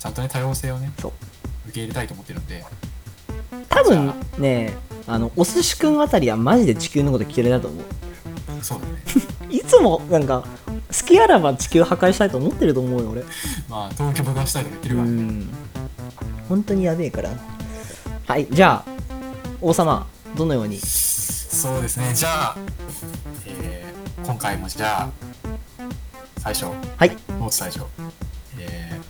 [0.00, 1.12] ちゃんとね多様性をねそう。
[1.66, 2.64] 受け入れたいと思ってるんで。
[3.68, 4.74] 多分ね
[5.06, 5.18] あ。
[5.18, 7.84] のお寿司くんあたりはマジで地球のこと嫌いだと思う。
[8.62, 8.92] そうだね。
[9.54, 10.44] いつもなんか
[10.88, 13.22] 好きあらば地球破壊したいと思ってると思うよ俺。
[13.68, 15.10] まあ東京爆破したいとか言ってるうから。
[15.10, 15.48] ねん。
[16.48, 17.30] 本当にやべえから。
[18.26, 18.90] はいじゃあ
[19.60, 20.78] 王様どのように？
[20.80, 22.12] そうですね。
[22.14, 22.56] じゃあ、
[23.46, 23.90] えー
[24.26, 25.08] 今回もじゃあ
[26.38, 27.16] 最初はい。
[27.38, 27.82] ノーツ最初、
[28.58, 28.98] え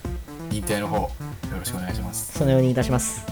[0.51, 1.09] 認定の方よ
[1.57, 2.37] ろしくお願いします。
[2.37, 3.25] そのようにいたします。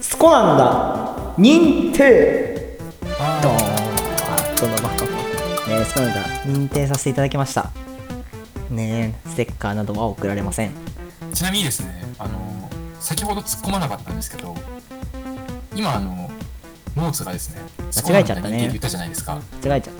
[0.00, 1.34] スコなんだ。
[1.38, 2.78] 認定。
[3.00, 6.24] ドーンあどんどんバッカえー、スコなんだ。
[6.46, 7.70] 認定させていただきました。
[8.70, 10.72] ねえステッカーなどは送られません。
[11.32, 14.54] ちなみにですねあの先ほど突っ込まなかったんですけど
[15.74, 16.30] 今あの
[16.96, 17.60] ノーツがですね
[18.04, 18.58] 間違えちゃったね。
[18.68, 19.40] 言ったじゃないですか。
[19.64, 19.94] 間違えちゃっ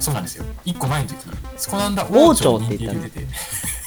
[0.00, 0.44] そうなんですよ。
[0.64, 1.16] 1個前の時
[1.56, 3.26] スコナンダ王王朝ってて言ったてて。
[3.26, 3.81] た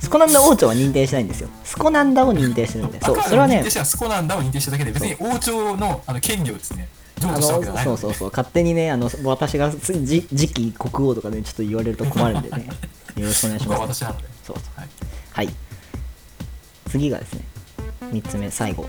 [0.00, 1.48] スコなんだ王朝は認定してないんですよ。
[1.64, 3.00] スコなんだを認定してるんで。
[3.00, 6.88] そうそれはね認定したらスコナンダを認定しただけで別に王朝のあの権利をですね
[7.20, 8.30] 譲あ渡したわのけじゃないそうそうそう。
[8.30, 12.68] 勝手にねあの私が次期国王とかでちょっと言われると困るんでね。
[13.16, 14.00] よろしくお願いします。
[14.00, 14.14] そう
[14.44, 14.56] そう。
[14.76, 14.88] はい、
[15.32, 15.54] はい。
[16.88, 17.40] 次がですね
[18.12, 18.86] 3つ目最後。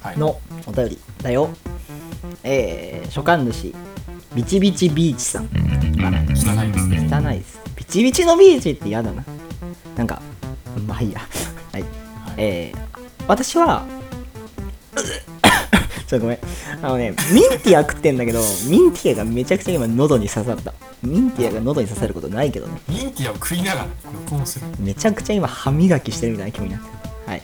[0.00, 1.50] はい、のお便りだよ。
[2.42, 3.72] えー、書簡主
[4.34, 5.44] ビチビチビーチさん。
[5.44, 7.08] 汚いですね。
[7.10, 7.60] 汚いです。
[7.76, 9.24] ビチビチのビーチって嫌だな
[9.96, 10.20] なんか
[10.86, 11.20] まあいいや。
[11.72, 11.84] はい。
[12.36, 12.78] えー、
[13.26, 13.84] 私は
[16.06, 16.38] ちょっとごめん。
[16.82, 20.72] あのねミンティア食ってんだけどミンティアがめちゃくちゃ今喉に刺さった。
[21.02, 22.80] ミンティアが喉に刺さることないけどね。
[22.88, 24.66] ミンティアを食いながら録音する。
[24.78, 26.92] めちゃくちゃ今歯磨きしてるみたいな気分になってる。
[27.26, 27.42] はい、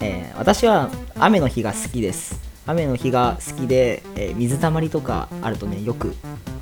[0.00, 0.88] えー私は
[1.18, 2.40] 雨の日が好きです。
[2.66, 6.14] 雨の日が好きで、えー水たまりとかあるとねよく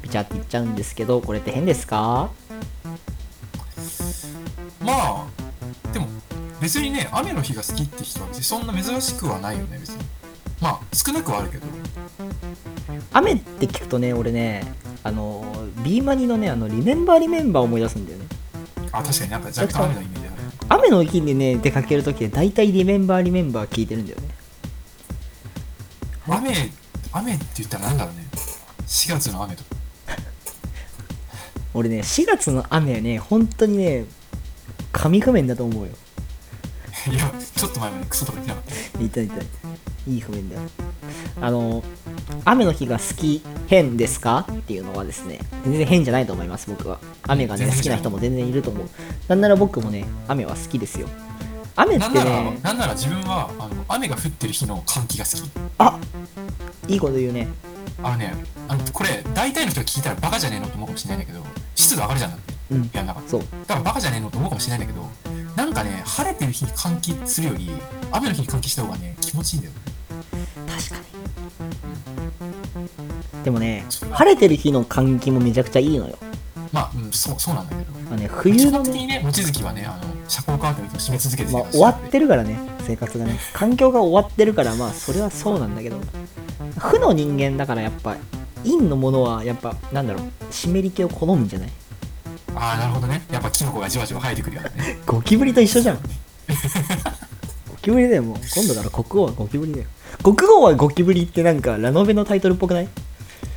[0.02, 2.30] ビチャっていっちゃうんですけどこれって変ですか？
[4.88, 6.06] まあでも
[6.60, 10.04] 別にね雨の日が好きって人は別にそんな珍しくはないよね別に。
[10.60, 11.66] まあ少なくはあるけど。
[13.12, 14.72] 雨って聞くとね俺ね
[15.04, 15.44] あの
[15.84, 18.24] ビーマニのねあのリメンバーリメンバー思い出すんだよね。
[18.90, 20.36] あ確かになんか若干雨のイメージある。
[20.70, 24.28] 雨の日にね出かけるときで大体リメンバーリメンバー聞いてるんだよね。
[26.26, 26.70] 雨
[27.12, 28.26] 雨って言ったらなんだろうね。
[28.86, 29.76] 4月の雨とか。
[31.74, 34.06] 俺ね4月の雨はね本当にね
[34.92, 35.92] 神譜面だと思うよ。
[37.10, 39.04] いや、ちょっと前までクソとか言ってなかった。
[39.04, 39.34] いたいた。
[39.36, 39.44] いた
[40.08, 40.62] いい譜面だよ。
[41.40, 41.84] あの
[42.44, 46.98] 雨の日が好き変ですかっていうのはですね全然変じゃないと思います僕は。
[47.24, 48.88] 雨がね好きな人も全然いると思う。
[49.28, 51.08] なんなら僕もね雨は好きですよ。
[51.76, 55.50] 雨ってねなんなら自分はあの雨が降ってる日の換気が好き。
[55.78, 55.98] あ
[56.88, 57.48] いいこと言うね。
[58.02, 58.32] あのね、
[58.68, 62.82] あのこれ、大体の人が聞いたらバカじゃねえのと思うかもしれないんだけど、湿度上がるじゃんだって、うん。
[62.82, 63.40] 部屋の中でそう。
[63.40, 65.08] だからバカじゃねえのと思うかもしれないんだけど、
[65.56, 67.70] なんかね、晴れてる日に換気するより、
[68.12, 69.80] 雨の日に換気した方がね、気持ちいいんだよね。
[70.66, 71.08] 確かに。
[73.44, 76.18] でもね晴れてる日の換気もめちゃくちゃいいのよ。
[76.72, 77.92] まあ、うん、そう、そうなんだけど。
[78.10, 83.38] まあね冬基のね本的にね、望月はね、あの、遮光カーテンを閉め続けてまあ終わってるからね生活がね。
[83.52, 85.98] 環境が終わってるからまあそれはそうなんだけど。
[86.78, 88.16] 負の人間だからやっぱ
[88.64, 91.68] 陰のものはやっぱなんだろう湿り気を好むんじゃない？
[92.60, 93.22] ああ、なるほどね。
[93.30, 94.98] やっぱキノコがじわじわ生えてくるよね。
[95.06, 95.96] ゴキブリと一緒じゃん。
[95.96, 96.02] ゴ
[97.80, 98.36] キブリだよもう。
[98.54, 99.86] 今度から国王はゴキブリだよ。
[100.22, 102.88] 国王はゴキブリってなんかラノベのタイトルっぽくない？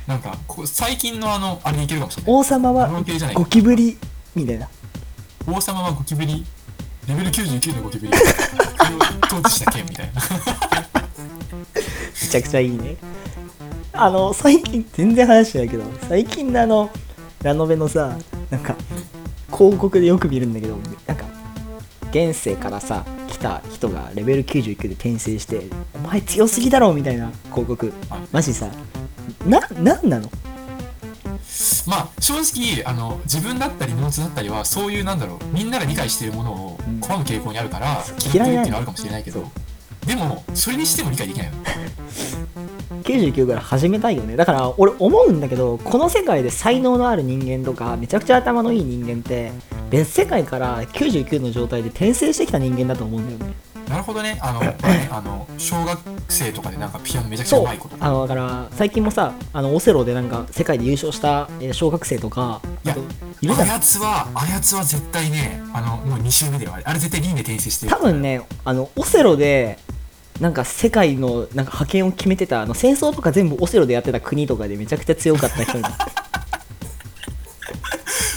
[0.06, 2.32] なんか、こう最近のあの、あれにいけるかもしれない。
[2.32, 2.88] 王様は
[3.34, 3.98] ゴキブリ
[4.34, 4.68] みたいな。
[5.46, 6.44] 王様はゴキブリ、
[7.08, 8.12] レベル99のゴキブリ、
[9.26, 10.22] 統治した剣みたいな。
[11.74, 12.96] めちゃくちゃいいね。
[13.92, 16.90] あの最近全然話してないけど最近のあの
[17.42, 18.16] ラノベのさ
[18.52, 18.76] なんか
[19.52, 20.76] 広告でよく見るんだけど
[21.06, 21.24] なんか
[22.10, 27.92] 現世からさ来た人がレベル99で転生して「お前強すぎだろ」みたいな広告。
[28.30, 28.68] マジさ
[29.46, 30.30] ななんなの？
[31.86, 37.00] まあ、正直、あの、自分だったり、ノーツだったりは、そういう、なんだろう、みんなが理解しているものをうん。
[37.00, 39.50] 拒む傾向にあるから、嫌いっていうのはあるかもしれないけど、
[40.06, 41.52] でも、それにしても理解できないよ。
[43.02, 49.52] 99から始めたいよねだから俺思うんだけどこの世界で才能のある人間とかめちゃくちゃ頭のいい人間って
[49.90, 57.96] 別世界から99の状態で転生してきた人間だと思うんだよねなるほどね、あの、 まあね、あの、小学生とかでなんかピアノめちゃくちゃそううまいこと。
[58.00, 63.02] あのだから最近もさあのオセロでなんか世界で優勝したえー小学生とかいやあと
[63.42, 66.84] いるじゃんあやつは、あやつは絶対ね、あの、もう2周目だよ、あれ。
[66.86, 67.92] あれ絶対輪で転生してる。
[67.92, 69.78] 多分ねあのオセロで
[70.40, 75.84] なんか世界のなんか覇権を決めてたあの戦争とか全部オセロでやってた国とかでめちゃくちゃ強かった人に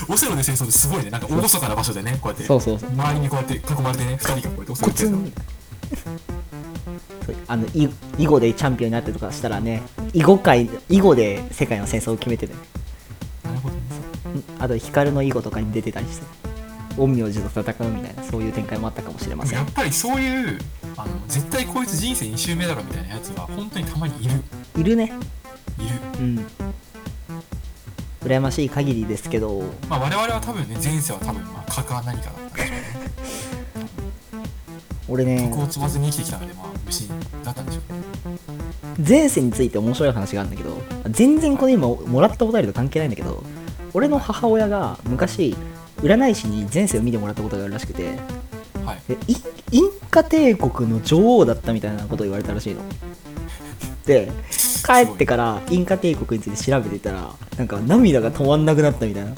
[0.09, 2.89] オセロで戦争ですごいね、なんか厳かな場所でね、こうやって、そうそうそう。
[2.89, 5.33] 周りにこうやって囲まれてね、2人がこうやってオセロコツン
[7.25, 7.89] そうあのい
[8.19, 9.81] 囲碁でチャンピオンになってとかしたらね
[10.13, 12.53] 囲碁界囲碁で世界の戦争を決めてて
[13.43, 13.81] なるほどね。
[14.57, 14.63] うん。
[14.63, 16.45] あと光の囲碁とかに出てたりして
[16.97, 19.59] 陰陽師と戦うみたいなそういう展開もあったかもしれません。
[19.59, 20.59] やっぱりそういう、
[20.97, 24.41] あの、絶対こいつ人生2周目だろみたいなやつは、本当にたまにいる。
[24.77, 25.11] いるね。
[25.77, 26.19] いる。
[26.19, 26.45] うん
[28.25, 33.05] 羨ましい限りですけどまあ我々は多分ね、前世は多分、まあ、蚊か何かだったんでしょうね。
[35.07, 37.07] 俺ね徳を積まずに生きてきたので、まあ、虫
[37.43, 37.99] だったんでしょうね。
[39.07, 43.43] 前世について面白い話があるんだけど全然これ今もらったお便りと関係ないんだけど
[43.93, 45.55] 俺の母親が昔
[46.01, 48.17] 占い師に前世を見てもらったことがあるらしくて
[48.83, 49.01] はい。
[49.07, 49.35] でイン
[49.71, 52.81] インカ帝国の女王だったみたいなことを言われたらしいの
[54.05, 54.31] で
[54.85, 59.31] 帰ってからインカ帝国について調べてたらなんか涙が止まんなくなったみたいな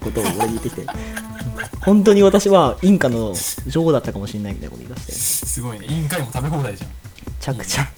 [0.00, 0.86] ことを俺に言ってきて
[1.84, 3.34] 本当に私はインカの
[3.66, 5.12] 女王だったかもしれないみたいなこと言い出して。
[5.12, 5.86] すごいね。
[5.88, 6.90] 委員会も食べ放題じゃん。
[6.90, 7.88] めちゃくちゃ。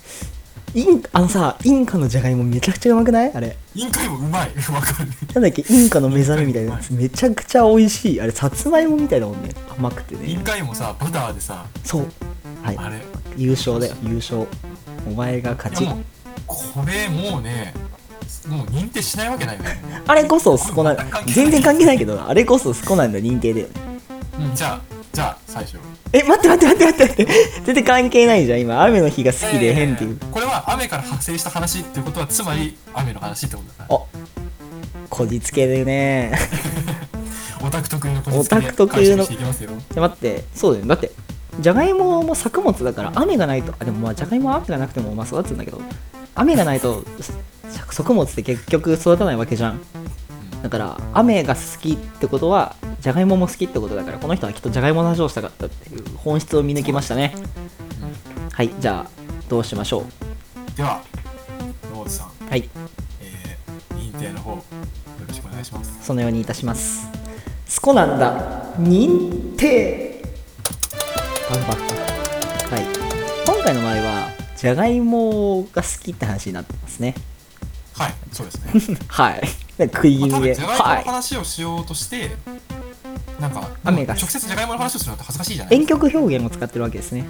[0.75, 3.33] インあのさインカのじゃがいもめちゃくちゃうまくない？
[3.33, 3.57] あれ。
[3.77, 4.51] 委員会もうまい。
[4.75, 5.11] わかる。
[5.35, 5.65] なんだっけ？
[5.73, 6.93] インカの目覚めみたいなやつ。
[6.93, 8.21] めちゃくちゃ美味しい。
[8.21, 9.51] あれさつまいもみたいだもんね。
[9.79, 12.07] 甘くて委員ね会もさ、バターでさ、そう。
[12.63, 12.77] はい。
[12.77, 13.01] あれ。
[13.37, 13.95] 優勝だよ。
[14.03, 14.47] 優勝。
[15.09, 15.89] お前が勝ち
[16.47, 17.75] これもうね、
[18.49, 19.81] もう認定しないわけないよね。
[20.07, 23.73] あれこそスコナン全然関係ないけどあれこそスコナンの認定だよね
[24.39, 24.81] うん、じゃあ、
[25.13, 25.79] じゃあ、最初。
[26.13, 27.33] え待って待って待って待って
[27.65, 33.87] 全然関係ないじゃん今雨の日が好きで変っていうえーこれは雨から発生した話っていうことは、つまり雨の話ってことだ。
[33.89, 36.33] あこじつけるね
[37.63, 39.71] オタク特有のこオタク特有のしていきますよ。
[39.95, 41.11] で待ってそうだよねだって
[41.61, 45.81] じゃがいもも作物だから雨がないとあでもまあじゃがいもは雨がなくてもまあ育つんだけど
[46.35, 47.03] 雨がないと
[47.91, 49.81] 作物って結局育たないわけじゃん。
[50.63, 57.35] だから雨が好きってことはじゃがいもも好きってことだからこの人はきっとじゃがいもの話をしたかったっていう本質を見抜きましたね。
[58.53, 59.11] はいじゃあ
[59.49, 60.05] どうしましょ
[60.77, 61.01] では、
[61.93, 62.69] ノーズさん、うはい。
[63.21, 64.63] えー、認定の方、よ
[65.27, 66.05] ろしくお願いします。
[66.05, 67.09] そのようにいたします。
[67.67, 68.75] スコなんだ。
[68.75, 70.16] 認定
[71.49, 71.77] 頑張っ
[72.69, 72.87] たはい
[73.47, 77.15] 今回の場合はじゃがいもが好きって話になってますね
[77.99, 78.99] はい、そうですね。
[79.09, 79.43] はい
[79.79, 81.05] 食い気味で、じゃがいものはい。
[81.05, 82.31] 話をしようとして、
[83.41, 86.01] なんか、雨が直接じゃがいもの話をするのって恥ずかしいじゃない遠ですか。
[86.09, 87.25] 曲表現を使ってるわけですね。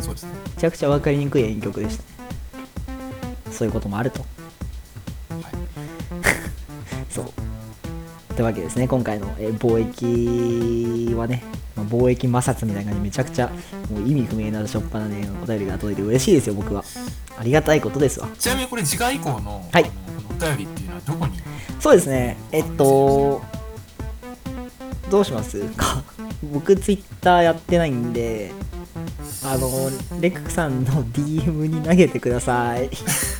[0.00, 0.30] そうですね。
[0.56, 2.08] めちゃくちゃ分かりにくい遠曲でしたね。
[3.52, 4.20] そういうこともあると。
[4.20, 5.42] はい。
[8.38, 9.78] ってわけですね、今回の、えー貿
[11.10, 11.42] 易はね、
[11.74, 13.48] まあ、貿易摩擦みたいな感じでめちゃくちゃ
[13.90, 16.84] もう意味不明なしょっぱなね、お便りが届いて嬉しいですよ、僕は。
[17.36, 18.28] ありがたいことですわ。
[18.38, 19.90] ちなみにこれ次回以降の,、はい
[20.30, 21.32] お便りっていうのはどこに？
[21.80, 23.42] そうですね、えっと、
[25.10, 25.60] どうします？
[25.70, 26.04] か
[26.52, 28.52] 僕、ツイッターやってないんで、
[29.44, 29.68] あの、
[30.20, 32.88] レクさんの DM に投げてください。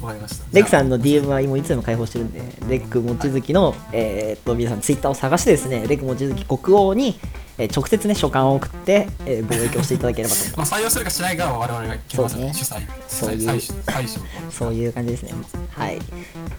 [0.00, 0.44] わかりました。
[0.52, 7.18] レクさんのじ DM はもういつでも開放してるんで、レク望月の、えーっと皆さんツイッターを探してですね、レク望月国王に、
[7.58, 10.70] えー直接ね、書簡を送って、えー貿易をしていただければと思います。
[10.72, 12.52] まあ、採用するかしないかは我々が決めますね。
[12.54, 13.60] 主催、そういう。
[14.50, 15.32] そういう感じですね。
[15.72, 15.98] はい。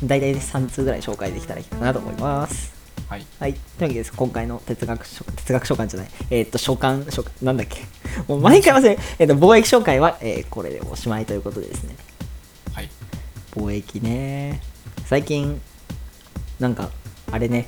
[0.03, 2.71] 大体3通ぐらい紹介できたらいいかなと思います。
[3.07, 3.25] はい。
[3.39, 3.53] はい。
[3.53, 7.79] というわけでです、今回の哲学書、哲学書簡じゃない、えーっと、書簡、書簡、なんだっけ。
[8.27, 11.95] もう毎回忘れ、えーっと、貿易紹介は、えーこれでおしまいということでですね。
[13.55, 13.65] はい。
[13.65, 14.61] 貿易ね
[15.05, 15.59] 最近
[16.59, 16.89] なんか
[17.31, 17.67] あれね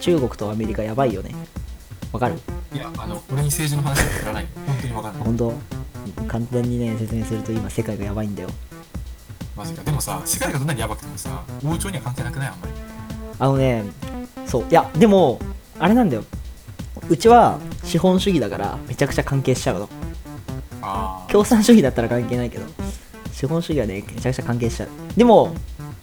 [0.00, 1.34] 中国とアメリカやばいよね
[2.12, 2.34] わかる？
[2.74, 4.46] いや、あの、俺に政治の話は知らない。
[4.66, 5.22] 本当にわかんない。
[5.22, 5.54] 本当？
[6.26, 8.48] 簡単にね説明すると今世界がやばいんだよ
[9.56, 9.82] マジか。
[9.84, 12.48] でもさ、世界がどんなにやばくてもさ、王朝には関係なくない？
[12.48, 12.72] あんまり。
[13.38, 13.84] あのね
[14.46, 15.38] そういやでも
[15.78, 16.24] あれなんだよ
[17.08, 19.88] うちは資本主義だからめちゃくちゃ関係しちゃうの
[20.82, 21.30] ああ。
[21.32, 22.64] 共産主義だったら関係ないけど
[23.32, 24.88] 資本主義はねめちゃくちゃ関係しちゃう。
[25.16, 25.54] でも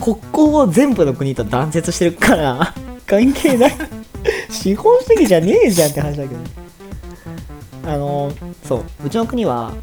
[0.01, 2.73] 国交を全部の国と断絶してるから
[3.05, 3.73] 関係ない。
[4.49, 6.41] 資本主義じゃねえじゃんって話だけど。
[6.41, 6.49] ね
[7.85, 8.31] あの
[8.67, 8.83] そう。
[9.05, 9.73] うちの国は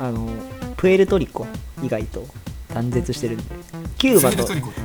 [0.00, 0.28] あの
[0.76, 1.46] プエルトリコ
[1.82, 2.24] 以外と
[2.72, 3.44] 断絶してるんで。
[3.98, 4.44] キューバと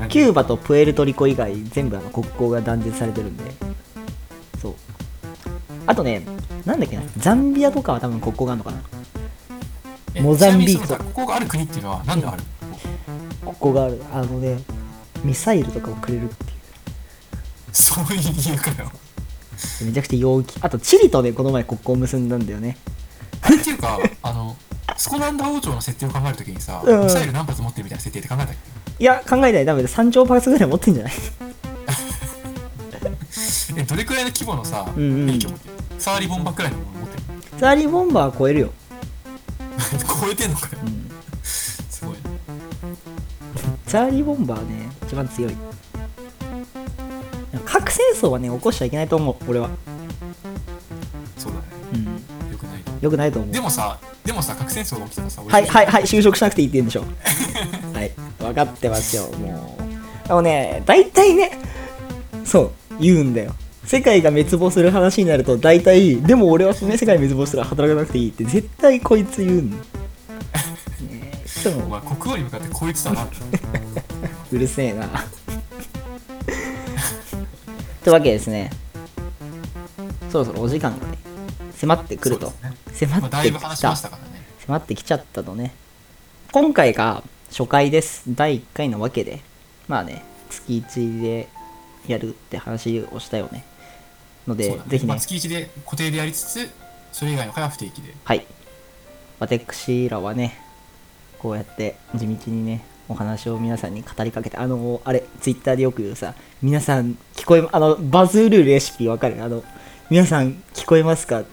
[0.10, 3.44] キューバとプエルトリコ以外全部あの国交が断絶されてるんで。
[4.62, 4.74] そう。
[5.86, 6.24] あとね
[6.66, 7.04] なんだっけな。
[7.18, 8.78] ザンビアとかは多分国交があるのかな。
[8.78, 8.97] え
[10.22, 12.44] モザンビークちなみにそのここがある国っていうのは何である？
[13.46, 14.02] ここがある。
[14.14, 14.58] あのね
[15.24, 16.48] ミサイルとかをくれるってい
[17.72, 18.92] そういう理由かよ。
[19.82, 20.60] うめちゃくちゃ陽気。
[20.62, 22.78] あとチリとねこの前国交を結んだんだよね。
[23.42, 24.56] あれっていうか、あの、
[24.98, 27.04] スコナンダ王朝の設定を考えるときにさ、うん。
[27.04, 28.56] ミサイル何発持ってるみたいな設定って考えたっ
[29.00, 29.66] いや考えない。
[29.66, 31.14] ダメで3兆発ぐらい持ってんじゃない？
[31.14, 31.20] け
[33.82, 35.32] え、どれくらいの規模のさ、うんうん。
[35.34, 35.74] 兵器を持ってる？
[36.00, 37.24] サーリボンバくらいのもの持ってる？
[37.60, 38.74] ザーリーボンバーは超えるよ、
[40.20, 40.82] 超えてんのかよ。
[40.84, 41.10] うん、
[41.44, 42.14] すごい。
[42.14, 42.20] ね。
[43.86, 45.56] ザーリーボンバーね一番強い。
[47.66, 49.70] 核戦争はね起こしちゃいけないと思う俺は。
[51.38, 51.66] そうだね。
[51.94, 52.52] うん。
[52.52, 52.82] よくない。
[52.82, 52.92] と。
[53.02, 53.52] よくないと思う。
[53.52, 57.04] でもさ、でもさ、核戦争が起きたらさ、俺はいはいはい就職しなくていいって言うんでしょ。
[57.94, 58.12] はい。
[58.40, 59.84] 分かってますよもう。
[60.30, 61.58] あのね大体ね
[62.44, 63.54] そう言うんだよ。
[63.86, 69.72] 世界が滅亡する話になると大体でも俺はその世界滅亡したら働かなくていいって絶対こいつ言うん。
[69.72, 69.78] だ
[71.76, 73.28] お前、国王に向かってこいつだな。
[74.52, 75.08] うるせえな。
[78.04, 78.70] というわけですね。
[80.32, 81.18] そろそろお時間がね
[81.76, 82.54] 迫ってくると、ね。
[82.94, 83.68] 迫ってきた。
[83.68, 84.18] ましたね。
[84.66, 85.74] 迫ってきちゃったとね。
[86.52, 88.24] 今回が初回です。
[88.30, 89.42] 第1回のわけで。
[89.88, 91.50] まあね月1で
[92.08, 93.66] やるって話をしたよね。
[94.48, 94.82] ので、ね。
[94.88, 96.70] ぜひね、まあ、月1で固定でやりつつ、
[97.12, 98.14] それ以外の回は不定期で。
[98.24, 98.46] はい。
[99.40, 100.67] 私らはね
[101.40, 109.42] こうやって地道にねお話を皆さんに語りかけてあのあれツイッターでよく言うさ皆さん聞こえまあのバズるレシピわかる？
[109.44, 109.64] あの
[110.10, 111.44] 皆さん聞こえますか？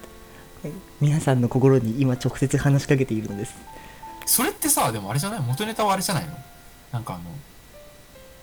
[1.01, 3.55] 皆さんの心に今直接話しかけているのです。
[4.27, 5.41] それってさ、でもあれじゃない？
[5.41, 6.31] 元ネタはあれじゃないの？
[6.93, 7.25] なんかあの、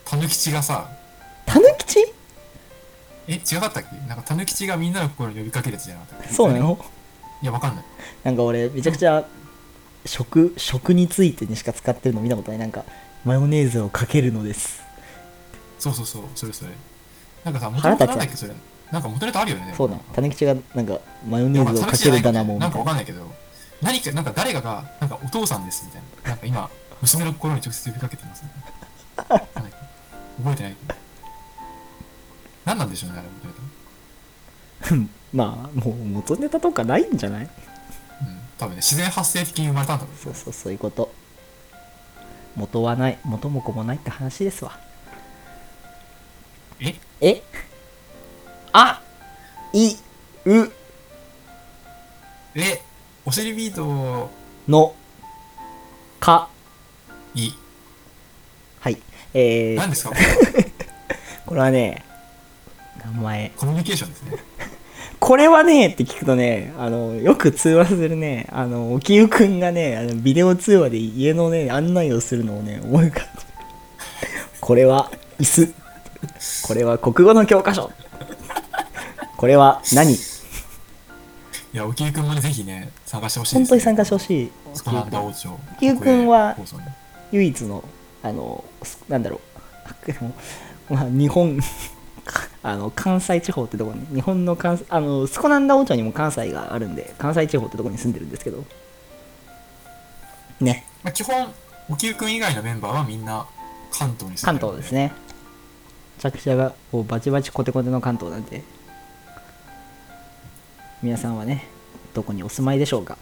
[0.05, 0.89] たぬきちがさ、
[1.45, 1.99] たぬきち？
[3.27, 3.95] え、違かったっけ？
[4.07, 6.33] なんかたぬきちがみんなの心に呼びかけるやつじゃなかったっけ？
[6.33, 6.77] そうなの？
[7.41, 7.85] いや、わかんない。
[8.23, 9.25] なんか俺めちゃくちゃ
[10.05, 12.83] 食食についてにしか使ってるの見たことないなんか
[13.23, 14.81] マヨネーズをかけるのです
[15.79, 16.71] そうそうそう、それそれ。
[17.43, 18.53] なんかさ、元ネタなんだっけそれ。
[18.91, 19.73] なんか元ネタあるよね。
[19.75, 23.31] そうねたぬきちがなんかマヨネーズをかけるだなもんみなんかわかんないけど、
[23.81, 26.29] 何か、なんか誰かが、なんかお父さんですみたいな。
[26.29, 26.69] なんか今、
[27.01, 28.51] 娘の心に直接呼びかけてます、ね。
[29.27, 29.41] 覚
[30.51, 30.75] えてない？
[32.65, 33.27] 何なんでしょうね、あれ
[34.87, 35.11] 元ネタ。
[35.33, 37.43] まあもう元ネタとかないんじゃない？
[37.43, 37.49] うん、
[38.61, 40.05] 多分ね、自然発生的に生まれたんだ。
[40.23, 41.11] そうそうそういうこと。
[42.55, 44.79] 元はない元も子もないって話ですわ。
[46.79, 46.93] え？
[47.21, 47.41] え？
[48.71, 49.01] あ？
[49.73, 49.95] い？
[50.45, 50.71] う？
[52.53, 52.81] え、
[53.25, 54.29] お尻ビート
[54.67, 54.93] の？
[56.19, 56.47] か？
[57.33, 57.45] い？
[57.45, 57.53] い。
[58.79, 59.01] はい。
[59.33, 60.11] えー、何ですか？
[61.47, 62.05] これはね
[63.03, 63.51] 名前。
[63.57, 64.37] コミュニケーションですね。
[65.21, 73.41] これはねって聞くとねあのよく通話するねあの沖湯くんがねあのビデオ通話で家のね案内をするのをね思い浮かんで
[74.59, 75.09] これは
[75.39, 75.73] 椅子。
[76.67, 77.91] これは国語の教科書。
[79.37, 80.13] これは何？
[80.13, 80.17] い
[81.73, 83.61] や、沖井くんもね、ぜひね、参加してほしいね。
[83.61, 84.51] 本当に参加してほしい。
[84.73, 85.57] スコナンダ王朝。
[85.77, 86.55] 沖井くんは
[87.31, 87.83] 唯一の
[88.23, 89.41] あのすなんだろ
[90.89, 91.59] う まあ日本
[92.63, 98.63] あの関西地方ってとこに日本の関あのスコナンダ王朝にも関西があるんで関西地方ってとこに住んでるんですけど。
[100.59, 100.85] ね。
[101.03, 101.51] まあ、基本、
[101.89, 103.47] 沖井くん以外のメンバーはみんな
[103.91, 105.13] 関東に住ん関でるん東ですね。
[106.17, 108.63] めちゃくちゃがこうバチバチコテコテの関東なんで。
[111.01, 111.65] 皆さんはね
[112.13, 113.17] どこにお住まいでしょうか。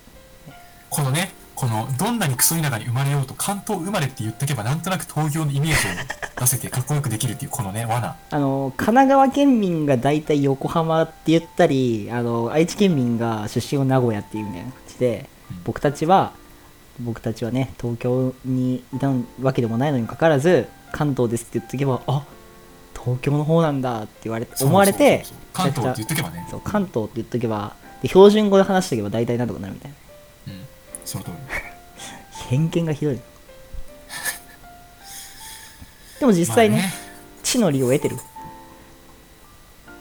[0.90, 5.76] このね、この、どんなにクソ田舎に生まれようと関東生まれって言っとけば、なんとなく東京のイメージを
[6.40, 8.16] 出せてかっこよくできるっていう、このね、罠。
[8.30, 16.32] あの神奈川県民が大体横浜って言ったりあの愛知県民が出身を名古屋っていうみたいな感じでうん僕たちは
[17.02, 22.24] 僕たちはね東京にいたわけでもないのにもかかわらず関東ですって言っとけばあ
[22.94, 26.48] 東京の方なんだって言われて思われて関東って言っとけばね。
[26.50, 30.09] そう関東って言っとけばで標準語で話しておけば大体なんとかなるみたいなうん。
[31.10, 31.36] その通り。
[32.50, 33.20] 偏見がひどい。
[36.20, 36.94] でも実際ね,、まあね。
[37.44, 38.18] 地の利を得てる。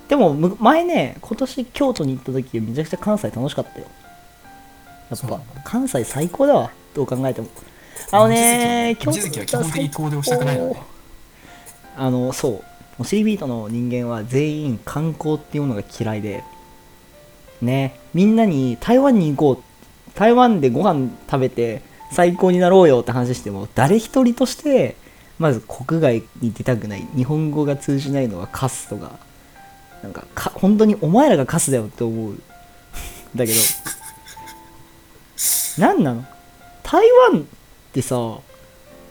[0.09, 3.87] でもむ前ね今年京都に行った時めちゃくちゃ関西楽しかったよ。
[5.11, 5.41] やっぱ。
[5.65, 7.49] 関西最高だわどう考えても。
[8.11, 10.77] あのね望月は基本的に遠出をしたくないので。
[11.97, 12.65] あのそう。
[13.01, 16.43] おしりビートの人間は全員観光っていうものが嫌いで。
[17.63, 17.99] ね。
[18.13, 19.68] みんなに台湾に行こう
[20.19, 24.97] 台湾でご飯食べて最高になろうよって話しても誰一人として
[25.39, 27.07] まず国外に出たくない。
[27.15, 29.13] 日本語が通じないのはカスとか。
[30.03, 32.35] なんかか本当にお前らがカスだよって思う。
[33.37, 33.59] だけど。
[35.79, 36.25] 何なの？
[36.83, 37.45] 台湾っ
[37.93, 38.17] てさ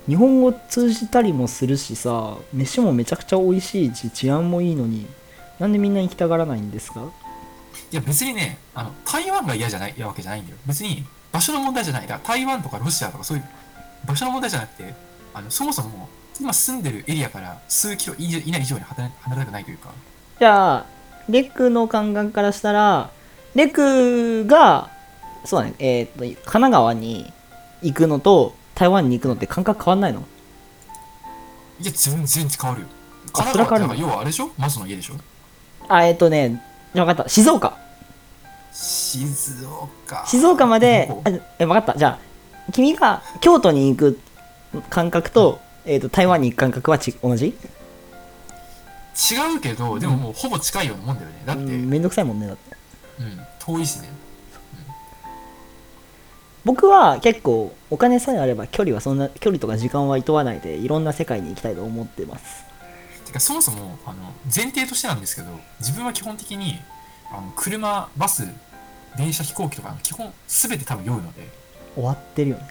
[0.07, 5.05] 日本語通じたりもするしさ飯もめちゃくちゃ美味しいし治安もいいのに
[5.59, 7.05] なんでみんな行きたがらないんですか？
[7.91, 10.57] いや別にね、あの、台湾が嫌じゃないわけじゃないんだよ。
[10.65, 12.07] 別に場所の問題じゃない。
[12.07, 13.43] だから台湾とかロシアとかそういう
[14.05, 14.93] 場所の問題じゃなくて、
[15.33, 16.09] あの、そもそも
[16.39, 19.89] 今住んでるエリアから数キロ以内以上に離れ離れたくないというか、
[20.39, 20.85] じゃあ
[21.29, 23.09] レクの感覚からしたら
[23.55, 24.91] レクが
[25.45, 27.33] そうだねえーっと神奈川に
[27.81, 30.23] 行くのと台湾に行くのって感覚変わんないの？
[31.79, 32.87] いや、全然変わるよ。
[33.29, 34.51] あ神奈川って要はあれでしょ？
[34.57, 35.15] マスの家でしょ？
[35.87, 36.61] あえーっとね
[37.01, 37.29] 分かった。
[37.29, 37.77] 静岡。
[38.71, 40.23] 静岡。
[40.27, 41.09] 静岡まで
[41.59, 41.97] え分かった。
[41.97, 44.19] じゃあ君が京都に行く
[44.89, 47.47] 感覚と,、えーっと台湾に行く感覚はち同じ？
[49.31, 51.41] 違うけど、でももうほぼ近いようなもんだよね。
[51.45, 51.85] だって、ううん。
[51.85, 52.75] ん、めんどくさいもんねだって。
[53.59, 54.09] 遠いしね。
[56.63, 62.65] 僕は結構お金さえあれば距離はそんな距離とか時間はいとわないでいろんな世界に行きたいと思ってます
[63.39, 66.79] そもそもあの前提としてなんですけど自分は基本的に
[67.31, 68.47] あの車バス
[69.17, 71.47] 電車飛行機とか基本全て多分酔うので、
[71.95, 72.63] 終わってるよね。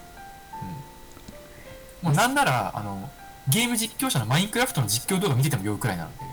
[2.01, 3.09] もうなんならあの
[3.49, 6.23] ゲーム実況者のマインクラフトの実況動画見てても酔うくらいなので。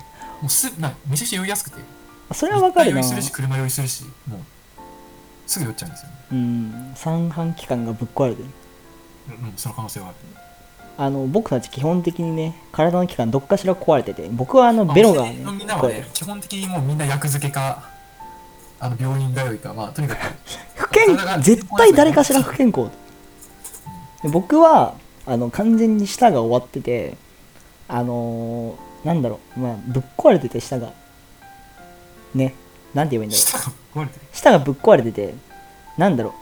[0.41, 1.77] もうすなめちゃくちゃ酔いやすくて。
[2.33, 3.01] それはわかるな。
[3.01, 4.41] 酔いするし車酔いするしもう
[5.47, 6.17] すぐ酔っちゃうんですよね。
[6.33, 6.93] うん。
[6.95, 8.49] 三半規管がぶっ壊れてる。
[9.29, 10.17] うん、うん、その可能性はある
[10.97, 17.91] あの僕たち基本的にね体の器官どっかしら壊れてて僕はあのベロがねみんなはね基本的にもうみんな役付けか
[18.79, 20.21] あの病院通いかまあとにかく。
[20.77, 22.91] 不健康絶対誰かしら不健康。
[24.23, 24.95] で僕は
[25.27, 27.17] あの完全に舌が終わってて
[27.89, 30.93] あのーなんだろうまあぶっ壊れてて舌が。
[32.35, 32.55] ね。
[32.95, 33.43] なんて言えばいいん
[33.95, 34.09] だろう。
[34.33, 35.35] 舌がぶっ壊れてて
[35.99, 36.33] なんだろう。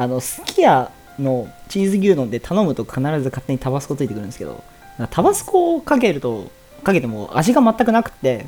[0.00, 4.62] あのすき家のチーズ牛丼で頼むと必ず勝手にタバスコついてくるんですけど
[5.10, 6.50] タバスコをかけると
[6.82, 8.46] かけても味が全くなくって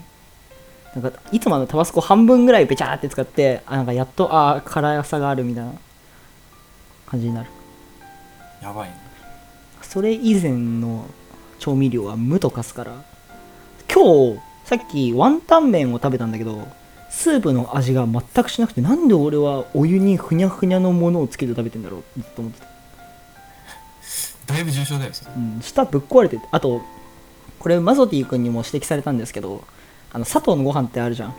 [0.95, 5.73] なんかいつもあのタバスコ半分ぐらいべちゃーって使ってあなんかやっとあー辛さがあるみたいな
[7.07, 7.51] 感じになる。
[8.63, 8.97] やばいね。
[9.83, 11.07] それ以前の
[11.59, 13.05] 調味料は無と化すから
[13.93, 16.67] 今日さっきワンタン麺を食べたんだけど
[17.15, 22.67] スープの味が全くしなくてなんで俺はお湯にふにゃふにゃのものをつけて食べてんだろうと思ってた、
[24.53, 25.31] だいぶ重症だよそれ。
[25.35, 26.83] うん、舌ぶっ壊れててあと
[27.61, 29.65] これマゾティ君にも指摘されたんですけど
[30.13, 31.35] あの砂糖のご飯ってあるじゃん。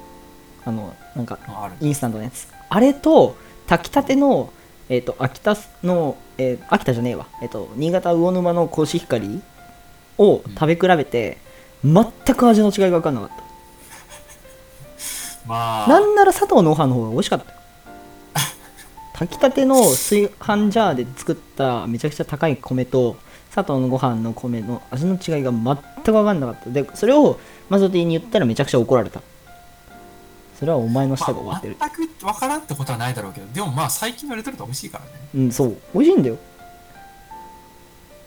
[0.67, 1.37] あのなんか
[1.79, 2.47] インスタントのやつ。
[2.69, 3.35] あれと
[3.67, 4.51] 炊きたての、
[4.89, 9.41] えっと秋田の、えー秋田じゃねえわ、えっと新潟魚沼のコシヒカリ
[10.17, 11.37] を食べ比べて、
[11.83, 12.05] 全
[12.35, 13.44] く味の違いが分かんなかった
[15.47, 17.51] まあ、なんなら佐藤のご飯の方が美味しかった。
[17.51, 17.57] よ
[19.13, 23.15] 炊きたての炊飯ジャーで作っためちゃくちゃ高い米と
[23.53, 26.69] 佐藤のご飯の米の味の違いが全く分かんなかった。
[26.69, 27.39] でそれを
[27.69, 29.21] マゾティに言ったらめちゃくちゃ怒られた。
[30.59, 35.11] それはお前の舌が終わまあってる、全くわからんってことはないだろうけど、でもまあ最近のレトルト美味しいからね。
[35.35, 35.77] うんそう。
[35.93, 36.37] 美味しいんだよ。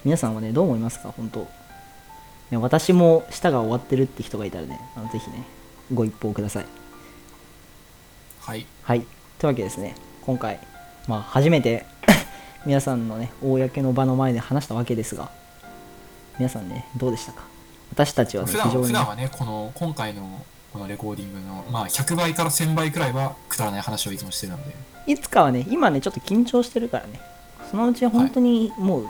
[0.04, 1.12] 皆さんはねどう思いますか？
[1.16, 1.40] 本当。
[2.50, 5.42] ね私も舌が終わってるって人がいたらねあのぜひね
[5.92, 6.66] ご一報ください
[8.48, 8.64] はい。
[8.82, 9.00] はい。
[9.00, 9.08] とい
[9.42, 10.58] うわけでですね、今回、
[11.06, 11.84] まあ、初めて
[12.64, 15.30] 皆さんのね、公の場の前で話したわけですが、
[16.38, 17.42] 皆さんね、どうでしたか？
[17.92, 20.42] 私たちはね、非常にね、普段はね、この今回の
[20.72, 24.74] このレコーディングの、まあ、100倍から1000倍くらいはくだらない話をいつもしてるので、
[25.06, 27.20] いつかはね、今ね、ちょっと緊張してるからね、
[27.70, 29.08] そのうち本当にもう、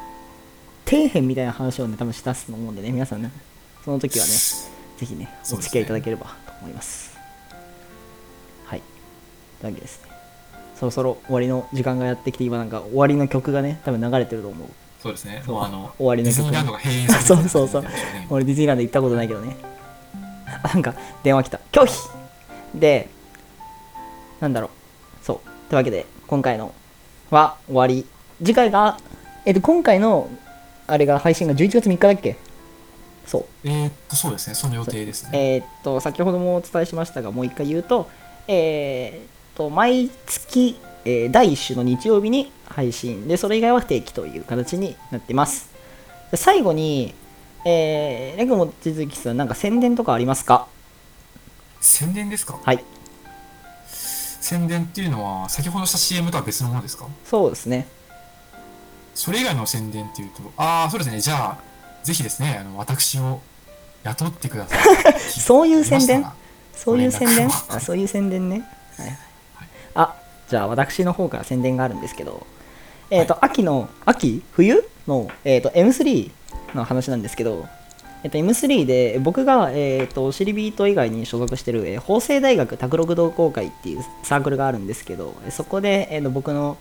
[0.85, 3.31] 底辺みたいな話をね、多分しだすと思うんでね、皆さんね、
[3.85, 7.08] その時はね、ぜひね、お付き合いいただければと思います。
[9.67, 10.11] わけですね、
[10.79, 14.69] そろそろ終わりの時間がやってきて、今なんか終わりの曲がね、多分流れてると思う。
[15.03, 15.55] そうですね、そう。
[15.57, 16.37] もうあの、終わりの曲。
[16.37, 17.85] ディズニーランドが閉園するそうそうそう。
[18.31, 19.57] 俺ディズニーランド行ったことないけどね。
[20.63, 21.61] あなんか電話来た。
[21.73, 21.95] 拒否。
[22.75, 23.09] で
[24.41, 24.71] なんだろう。
[25.25, 25.37] そう。
[25.69, 26.73] というわけで今回の
[27.31, 28.07] は終わり。
[28.39, 28.99] 次回が
[29.45, 30.29] えっと今回の
[30.87, 32.37] あれが配信が11月3日だっけ？
[33.27, 33.45] そう。
[33.65, 35.31] えーっと、そうですね、その予定ですね。
[35.55, 38.09] えーっと先ほどもお伝えしましたがもう一回言うと
[38.49, 39.27] えーっ
[39.59, 45.69] と毎月、えー第1週の日曜日に配信でそれ以外は不定期という形になっています。
[46.31, 47.15] で最後に
[47.65, 50.69] えー、レグモチズキさんなんか宣伝とかありますか？
[51.81, 52.59] 宣伝ですか？
[52.65, 52.85] はい。
[54.41, 57.07] 宣伝っていうのは、先ほどした CM とは別のものですか？
[57.25, 57.89] そうですね。
[59.15, 61.59] それ以外の宣伝っていうと、ああ、そうですね、じゃあ、
[62.05, 63.41] ぜひですね、あの私を
[64.05, 64.77] 雇ってくださ
[65.11, 65.19] い。
[65.21, 66.25] そういう宣伝？
[66.75, 67.49] そういう宣伝？
[67.69, 68.63] あそういう宣伝ね、
[68.97, 69.19] はいはい、
[69.95, 70.15] あ
[70.49, 72.47] じゃあ私の方から宣伝があるんですけど
[73.11, 74.43] えっ、と、秋の秋？
[74.53, 74.85] 冬？
[75.07, 76.31] の、えー、と M3
[76.75, 77.67] の話なんですけど、
[78.23, 86.77] えっと M3 で僕が、えっとシリビート以外に所属してる、えー法政大学卓録同好会っていうサークルがあるんですけどえそこで、えーと僕の、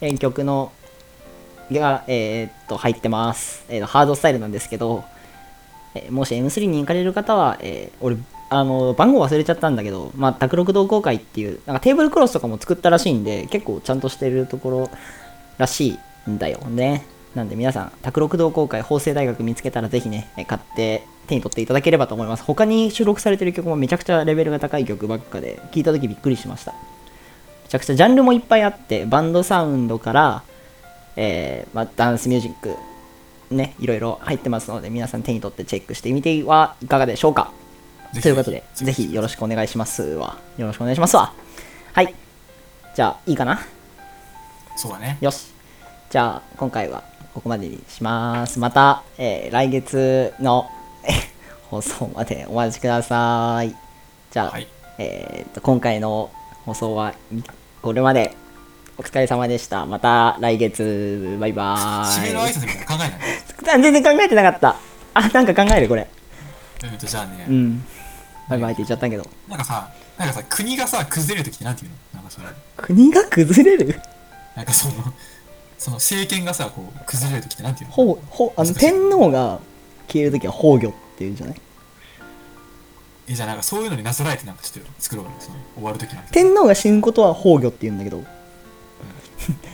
[0.00, 0.70] えー曲の
[1.72, 5.04] が、えーっと入ってます、えーとハードスタイルなんですけど、
[5.96, 8.16] えーもし M3 に行かれる方は、えー俺
[8.52, 14.90] あの番号忘れちゃったんだけど、まあ、卓録同好会っていうなんかテーブルクロスとかも作ったらしいんで結構ちゃんとしてるところ
[15.58, 17.06] らしいんだよね。
[17.34, 22.44] なんで皆さん卓録同好会法政大学見つけたらぜひね買って手に取っていただければと思います。
[22.44, 26.72] 他に収録されてる曲もめちゃくちゃレベルが高い曲ばっかで聞いた時びっくりしました。
[26.72, 26.78] め
[27.68, 30.42] ちゃくちゃジャンルもいっぱいあってバンドサウンドから
[31.16, 32.74] えーまあ、ダンスミュージック
[33.50, 37.52] ねいろいろ入ってますので皆さん手に取ってチェックしてみてはいかがでしょうか。
[38.20, 39.12] ということでぜひ。
[39.12, 40.36] よろしくお願いしますわ。
[40.58, 41.32] よろしくお願いしますわ。
[41.92, 42.14] はい。
[42.94, 43.58] じゃあいいかな？
[44.76, 45.18] そうだね。
[45.20, 45.46] よし。
[46.10, 47.02] じゃあ今回は
[47.34, 48.58] ここまでにします。
[48.58, 50.68] また、えー来月の
[51.04, 51.10] え
[51.70, 53.74] 放送までお待ちください。
[54.30, 54.66] じゃあ、はい。
[54.98, 56.30] えーと今回の
[56.66, 57.14] 放送は
[57.80, 58.36] これまで。
[58.98, 59.86] お疲れ様でした。
[59.86, 61.38] また来月。
[61.40, 62.28] バイバーイ。
[62.28, 63.78] 締めの挨拶みたいなの考えない？
[63.78, 64.76] あ 全然考えてなかった。
[65.14, 66.06] あ、なんか考える、これ。
[66.84, 67.84] うんと、じゃあね、うん。
[68.48, 69.26] バイバイって言っちゃったけど。
[69.48, 71.96] なんかさ、なんかさ、国がさ、崩れるときってなんていうの？
[72.14, 74.00] なんかその、国が崩れる？
[74.56, 74.94] なんかその、
[75.78, 77.94] その政権がさ、こう、崩れるときってなんていうの？
[77.94, 79.60] ほう、ほう、あの、難しい天皇が
[80.08, 81.60] 消えるときは崩御っていうんじゃない？
[83.28, 85.30] え、じゃあなんかそういうのになぞらえてなんかちょっと作ろうよ。
[85.38, 86.32] その終わるときなんて。
[86.32, 88.24] 天皇が死ぬことは崩御って言うんだけど。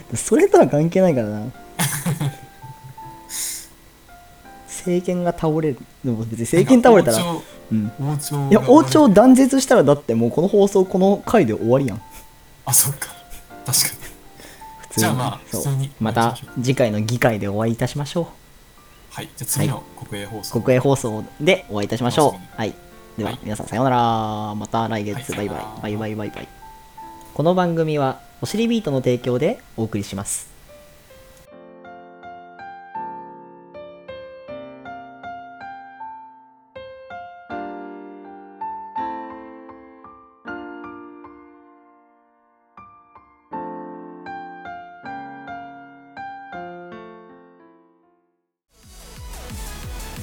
[0.15, 1.41] それとは関係ないからな。
[4.89, 5.77] 政権が倒れる。
[6.03, 7.17] でも別に政権倒れたら。
[7.71, 7.91] うん。
[7.99, 12.01] 王朝、いや、王朝断絶したらだってもうこの放送、この回で終わりやん。
[12.65, 13.09] あ、そっか。
[13.65, 13.99] 確かに。
[14.79, 15.01] 普通に。
[15.01, 18.25] じゃあまあ普通にまた次回の議会でお会いいたしましょう。
[19.11, 19.29] はい。
[19.35, 20.61] じゃあ次の国営放送。
[20.61, 22.57] 国営放送でお会いいたしましょう。
[22.57, 22.73] はい。
[23.17, 24.55] では、はい皆さんさようなら。
[24.55, 25.75] また来月、バイバイはいさような。
[25.75, 26.47] らバイバイバイバイ。
[27.33, 30.48] この番組は、おしりビートの提供でお送りします。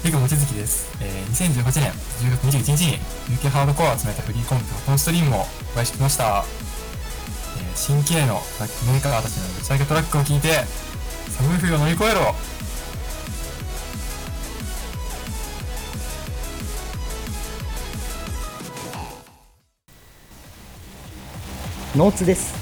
[0.06, 1.90] ヒグ望月です、えー、2018年
[2.22, 2.98] 10月21日に
[3.36, 6.44] UK ハードコアを集めたフリーコンプハポンストリームをお会いしてきました、
[7.58, 10.62] えー、新規の楽器メーカーたちの打ち上げトラックを聞いて
[11.34, 12.20] 寒い冬を乗り越えろ。
[21.96, 22.54] ノーツです。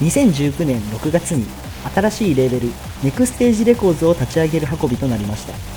[0.00, 1.44] 2019年6月に
[1.92, 2.68] 新しいレーベル
[3.02, 5.75] ネクステージレコーズを立ち上げる運びとなりました。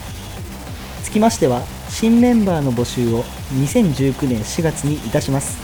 [1.09, 3.23] つきましては新メンバーの募集を
[3.55, 5.57] 2019年4月にいたします。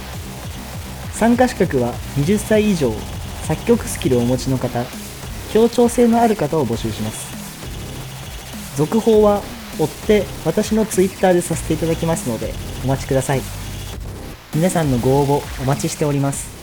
[1.14, 2.92] 参加資格は20歳以上
[3.44, 4.84] 作曲スキルをお持ちの方
[5.54, 8.76] 協調性のある方を募集します。
[8.76, 9.44] 続報は
[9.78, 12.52] 追って私のツイッターでさせていただきますので
[12.84, 13.42] お待ちください。
[14.56, 16.55] 皆さんのご応募お待ちしております。